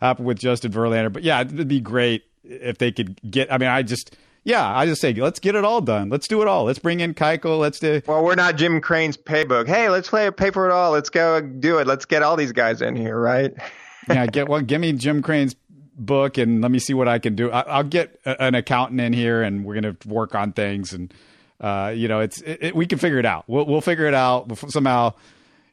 [0.00, 1.12] happen with Justin Verlander.
[1.12, 3.52] But yeah, it'd be great if they could get.
[3.52, 6.08] I mean, I just yeah, I just say let's get it all done.
[6.08, 6.64] Let's do it all.
[6.64, 7.58] Let's bring in Keuchel.
[7.58, 8.00] Let's do.
[8.06, 9.66] Well, we're not Jim Crane's paybook.
[9.66, 10.92] Hey, let's play pay for it all.
[10.92, 11.86] Let's go do it.
[11.86, 13.54] Let's get all these guys in here, right?
[14.08, 14.60] yeah, get well.
[14.60, 15.54] Give me Jim Crane's
[15.98, 17.50] book and let me see what I can do.
[17.50, 21.12] I, will get a, an accountant in here and we're gonna work on things and
[21.60, 23.44] uh, you know it's it, it, we can figure it out.
[23.48, 25.14] We'll we'll figure it out somehow.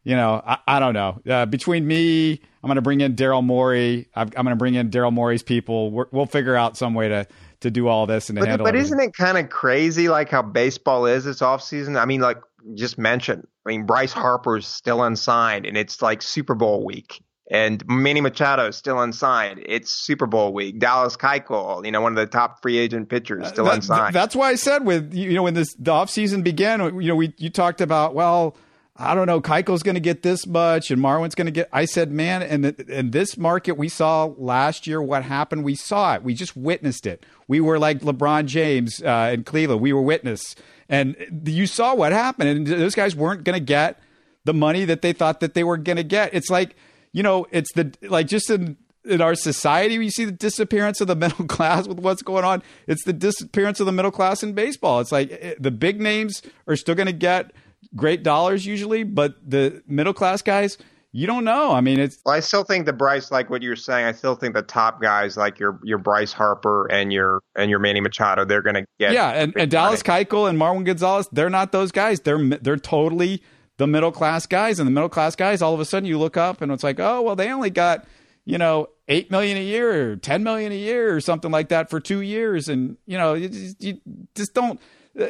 [0.03, 1.19] You know, I, I don't know.
[1.27, 4.07] Uh, between me, I'm going to bring in Daryl Morey.
[4.15, 5.89] I'm, I'm going to bring in Daryl Morey's people.
[5.89, 7.27] we will figure out some way to
[7.61, 8.65] to do all this and to but, handle.
[8.65, 8.99] But everything.
[8.99, 11.99] isn't it kind of crazy like how baseball is this offseason?
[11.99, 12.37] I mean, like
[12.73, 17.21] just mentioned, I mean Bryce Harper's still unsigned, and it's like Super Bowl week.
[17.51, 19.61] And Manny Machado is still unsigned.
[19.63, 20.79] It's Super Bowl week.
[20.79, 24.15] Dallas Keuchel, you know, one of the top free agent pitchers, uh, still that, unsigned.
[24.15, 27.33] That's why I said with you know when this the offseason began, you know, we
[27.37, 28.57] you talked about well,
[28.97, 31.67] I don't know, Keuchel's going to get this much and Marwin's going to get.
[31.73, 35.65] I said, man, and in this market we saw last year what happened.
[35.65, 36.23] We saw it.
[36.23, 37.25] We just witnessed it.
[37.47, 39.81] We were like LeBron James uh, in Cleveland.
[39.81, 40.55] We were witness,
[40.87, 41.15] and
[41.45, 42.49] you saw what happened.
[42.49, 43.99] And those guys weren't going to get
[44.45, 46.33] the money that they thought that they were going to get.
[46.33, 46.75] It's like
[47.11, 51.07] you know, it's the like just in in our society, we see the disappearance of
[51.07, 52.63] the middle class with what's going on.
[52.87, 54.99] It's the disappearance of the middle class in baseball.
[54.99, 57.51] It's like it, the big names are still going to get
[57.95, 60.77] great dollars usually, but the middle class guys,
[61.11, 61.71] you don't know.
[61.71, 62.19] I mean, it's.
[62.25, 65.01] Well, I still think the Bryce, like what you're saying, I still think the top
[65.01, 68.85] guys, like your your Bryce Harper and your and your Manny Machado, they're going to
[68.99, 69.13] get.
[69.13, 72.19] Yeah, and, and Dallas Keuchel and Marwin Gonzalez, they're not those guys.
[72.19, 73.41] They're they're totally
[73.77, 76.35] the middle class guys, and the middle class guys, all of a sudden you look
[76.35, 78.05] up and it's like, oh well, they only got
[78.43, 81.89] you know eight million a year, or ten million a year, or something like that
[81.89, 84.01] for two years, and you know you just, you
[84.35, 84.81] just don't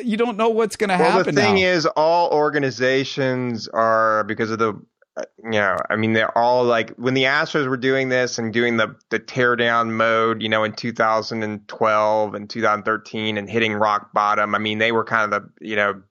[0.03, 1.35] you don't know what's going to well, happen.
[1.35, 1.67] the thing now.
[1.67, 4.73] is, all organizations are because of the.
[5.17, 8.51] Uh, you know, I mean, they're all like when the Astros were doing this and
[8.51, 14.11] doing the the tear down mode, you know, in 2012 and 2013 and hitting rock
[14.11, 14.53] bottom.
[14.53, 16.01] I mean, they were kind of the, you know,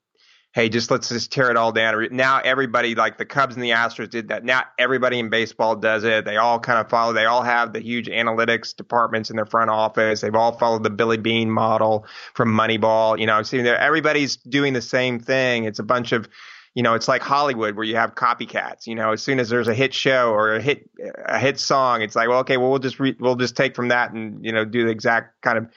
[0.55, 2.09] hey, just let's just tear it all down.
[2.13, 4.45] Now everybody, like the Cubs and the Astros, did that.
[4.45, 6.25] Now everybody in baseball does it.
[6.25, 7.13] They all kind of follow.
[7.13, 10.21] They all have the huge analytics departments in their front office.
[10.21, 13.19] They've all followed the Billy Beane model from Moneyball.
[13.19, 15.65] You know, see, everybody's doing the same thing.
[15.65, 16.29] It's a bunch of
[16.75, 18.89] you know, it's like Hollywood where you have copycats.
[18.89, 20.89] You know, as soon as there's a hit show or a hit
[21.25, 23.89] a hit song, it's like, well, okay, well, we'll just re- we'll just take from
[23.89, 25.69] that and you know do the exact kind of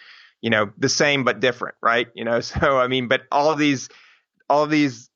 [0.41, 2.07] you know the same but different, right?
[2.15, 3.89] You know, so I mean, but all these
[4.49, 5.09] all these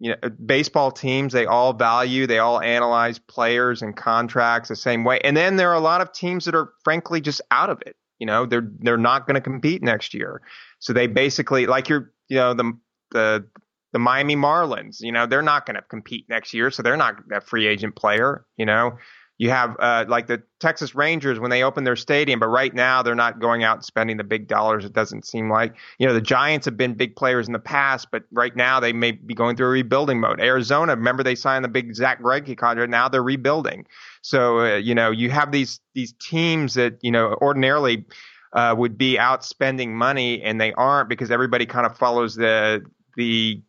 [0.00, 5.04] you know baseball teams they all value they all analyze players and contracts the same
[5.04, 5.20] way.
[5.20, 7.96] And then there are a lot of teams that are frankly just out of it.
[8.18, 10.42] You know they're they're not going to compete next year.
[10.78, 12.72] So they basically like you're you know the
[13.10, 13.46] the
[13.92, 17.16] the Miami Marlins you know they're not going to compete next year so they're not
[17.32, 18.98] a free agent player you know
[19.44, 23.02] you have uh, like the Texas Rangers when they open their stadium, but right now
[23.02, 24.86] they're not going out and spending the big dollars.
[24.86, 28.08] It doesn't seem like you know the Giants have been big players in the past,
[28.10, 30.40] but right now they may be going through a rebuilding mode.
[30.40, 32.90] Arizona, remember they signed the big Zack Greinke contract.
[32.90, 33.84] Now they're rebuilding.
[34.22, 38.06] So uh, you know you have these these teams that you know ordinarily
[38.54, 42.82] uh, would be out spending money and they aren't because everybody kind of follows the
[43.18, 43.62] the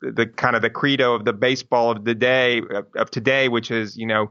[0.00, 3.72] the kind of the credo of the baseball of the day of, of today, which
[3.72, 4.30] is you know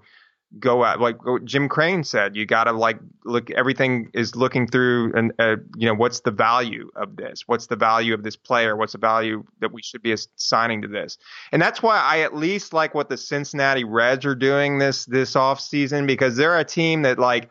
[0.59, 2.35] go out like Jim Crane said.
[2.35, 3.51] You got to like look.
[3.51, 7.43] Everything is looking through, and uh, you know what's the value of this?
[7.47, 8.75] What's the value of this player?
[8.75, 11.17] What's the value that we should be assigning to this?
[11.51, 15.35] And that's why I at least like what the Cincinnati Reds are doing this this
[15.35, 17.49] off season because they're a team that like.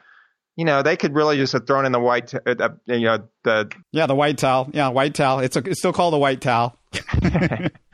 [0.59, 3.29] You know, they could really just have thrown in the white, uh, uh, you know,
[3.45, 4.71] the yeah, the white towel.
[4.73, 5.41] Yeah, white towel.
[5.41, 6.79] It's a, it's still called the white towel.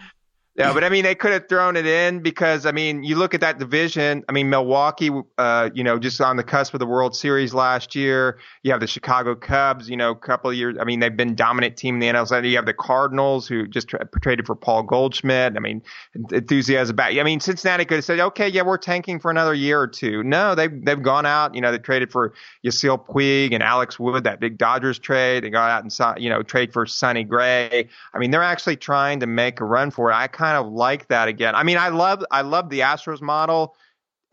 [0.55, 3.33] Yeah, but I mean, they could have thrown it in because I mean, you look
[3.33, 4.23] at that division.
[4.29, 7.95] I mean, Milwaukee, uh, you know, just on the cusp of the World Series last
[7.95, 8.39] year.
[8.63, 10.77] You have the Chicago Cubs, you know, a couple of years.
[10.79, 12.51] I mean, they've been dominant team in the NL.
[12.51, 15.57] You have the Cardinals, who just tra- traded for Paul Goldschmidt.
[15.57, 15.81] I mean,
[16.15, 17.19] enthusiasm about.
[17.19, 20.23] I mean, Cincinnati could have said, okay, yeah, we're tanking for another year or two.
[20.23, 21.55] No, they've they've gone out.
[21.55, 25.45] You know, they traded for Yasiel Puig and Alex Wood, that big Dodgers trade.
[25.45, 27.89] They got out and you know trade for Sonny Gray.
[28.13, 30.15] I mean, they're actually trying to make a run for it.
[30.15, 31.55] I kind of like that again.
[31.55, 33.77] I mean, I love I love the Astros model.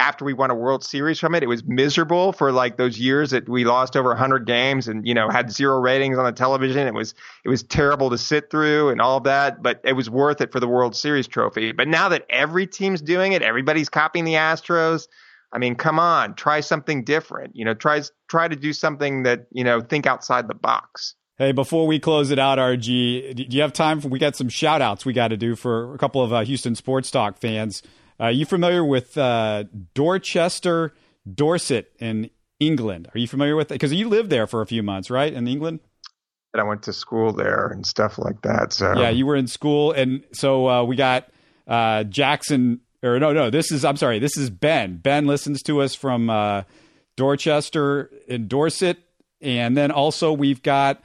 [0.02, 3.32] After we won a World Series from it, it was miserable for like those years
[3.32, 6.88] that we lost over 100 games and you know had zero ratings on the television.
[6.88, 7.14] It was
[7.44, 10.54] it was terrible to sit through and all of that, but it was worth it
[10.54, 11.74] for the World Series trophy.
[11.74, 15.08] But now that every team's doing it, everybody's copying the Astros.
[15.52, 17.56] I mean, come on, try something different.
[17.56, 21.16] You know, try try to do something that you know think outside the box.
[21.40, 24.10] Hey, before we close it out, RG, do you have time for?
[24.10, 26.76] We got some shout outs we got to do for a couple of uh, Houston
[26.76, 27.82] Sports Talk fans.
[28.20, 29.64] Uh, are you familiar with uh,
[29.94, 30.94] Dorchester,
[31.34, 32.30] Dorset in
[32.60, 33.08] England?
[33.16, 33.76] Are you familiar with it?
[33.76, 35.80] Because you lived there for a few months, right, in England?
[36.54, 38.74] And I went to school there and stuff like that.
[38.74, 41.30] So yeah, you were in school, and so uh, we got
[41.70, 42.82] uh, Jackson.
[43.02, 44.98] Or no, no, this is I'm sorry, this is Ben.
[44.98, 46.64] Ben listens to us from uh,
[47.16, 48.98] Dorchester in Dorset,
[49.40, 51.02] and then also we've got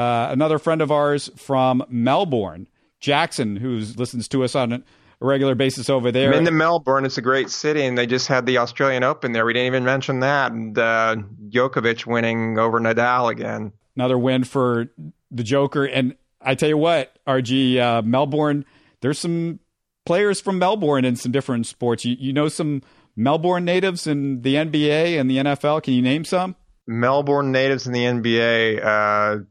[0.00, 2.68] uh, another friend of ours from Melbourne,
[3.00, 4.82] Jackson, who listens to us on a
[5.20, 6.32] regular basis over there.
[6.32, 7.04] I'm into Melbourne.
[7.04, 9.44] It's a great city, and they just had the Australian Open there.
[9.44, 10.52] We didn't even mention that.
[10.52, 11.16] And uh,
[11.50, 13.72] Djokovic winning over Nadal again.
[13.94, 14.86] another win for
[15.30, 15.84] the Joker.
[15.84, 18.64] And I tell you what, RG uh, Melbourne,
[19.02, 19.60] there's some
[20.06, 22.06] players from Melbourne in some different sports.
[22.06, 22.80] You, you know some
[23.16, 25.82] Melbourne natives in the NBA and the NFL.
[25.82, 26.56] Can you name some?
[26.86, 28.82] Melbourne natives in the NBA.
[28.82, 29.44] Uh,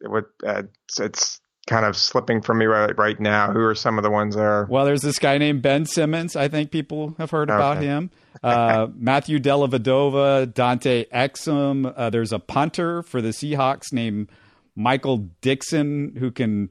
[0.00, 3.52] it, uh, it's, it's kind of slipping from me right, right now.
[3.52, 4.66] Who are some of the ones there?
[4.68, 6.36] Well, there's this guy named Ben Simmons.
[6.36, 8.10] I think people have heard about him.
[8.42, 11.92] Uh, Matthew Dellavedova, Dante Exum.
[11.96, 14.28] Uh, there's a punter for the Seahawks named
[14.74, 16.70] Michael Dickson who can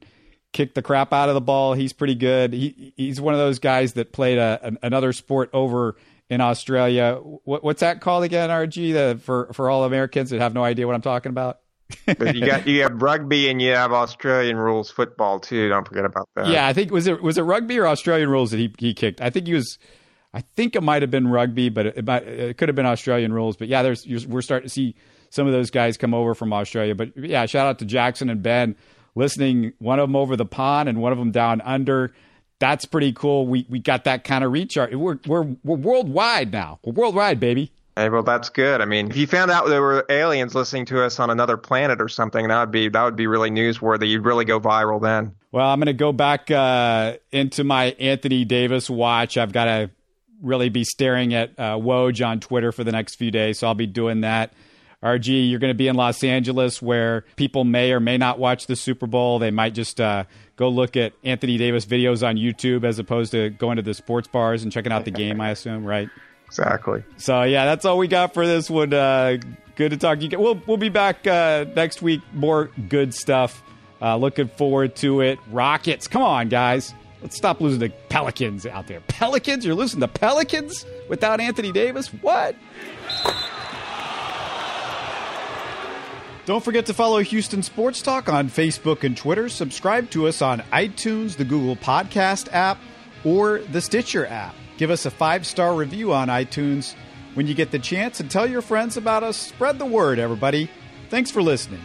[0.52, 1.74] kick the crap out of the ball.
[1.74, 2.54] He's pretty good.
[2.54, 5.96] He, he's one of those guys that played a, an, another sport over
[6.30, 7.16] in Australia.
[7.44, 8.94] What, what's that called again, RG?
[8.94, 11.60] The, for for all Americans that have no idea what I'm talking about.
[12.08, 15.70] You got you have rugby and you have Australian rules football too.
[15.70, 16.48] Don't forget about that.
[16.48, 19.22] Yeah, I think was it was it rugby or Australian rules that he he kicked.
[19.22, 19.78] I think he was.
[20.32, 23.34] I think it might have been rugby, but it, might, it could have been Australian
[23.34, 23.58] rules.
[23.58, 24.96] But yeah, there's we're starting to see
[25.32, 26.94] some of those guys come over from Australia.
[26.94, 28.76] But yeah, shout out to Jackson and Ben
[29.16, 29.74] listening.
[29.80, 32.14] One of them over the pond and one of them down under.
[32.60, 33.48] That's pretty cool.
[33.48, 34.76] We we got that kind of reach.
[34.78, 36.80] We're we're we're worldwide now.
[36.84, 37.72] We're worldwide, baby.
[38.00, 38.80] Hey, well, that's good.
[38.80, 42.00] I mean, if you found out there were aliens listening to us on another planet
[42.00, 44.08] or something, that would be that would be really newsworthy.
[44.08, 45.36] You'd really go viral then.
[45.52, 49.36] Well, I'm going to go back uh, into my Anthony Davis watch.
[49.36, 49.92] I've got to
[50.42, 53.76] really be staring at uh, Woj on Twitter for the next few days, so I'll
[53.76, 54.54] be doing that.
[55.04, 58.68] RG, you're going to be in Los Angeles where people may or may not watch
[58.68, 59.40] the Super Bowl.
[59.40, 60.24] They might just uh,
[60.56, 64.30] go look at Anthony Davis videos on YouTube as opposed to going to the sports
[64.30, 66.08] bars and checking out the game, I assume, right?
[66.50, 67.04] Exactly.
[67.18, 68.92] So yeah, that's all we got for this one.
[68.92, 69.38] Uh,
[69.76, 70.30] good to talk you.
[70.38, 72.22] We'll we'll be back uh, next week.
[72.34, 73.64] More good stuff.
[74.02, 75.40] Uh, looking forward to it.
[75.52, 76.94] Rockets, come on, guys.
[77.22, 79.02] Let's stop losing to Pelicans out there.
[79.02, 82.08] Pelicans, you're losing to Pelicans without Anthony Davis.
[82.08, 82.56] What?
[86.46, 89.50] Don't forget to follow Houston Sports Talk on Facebook and Twitter.
[89.50, 92.80] Subscribe to us on iTunes, the Google Podcast app,
[93.24, 94.56] or the Stitcher app.
[94.80, 96.96] Give us a five star review on iTunes
[97.34, 99.36] when you get the chance and tell your friends about us.
[99.36, 100.70] Spread the word, everybody.
[101.10, 101.82] Thanks for listening.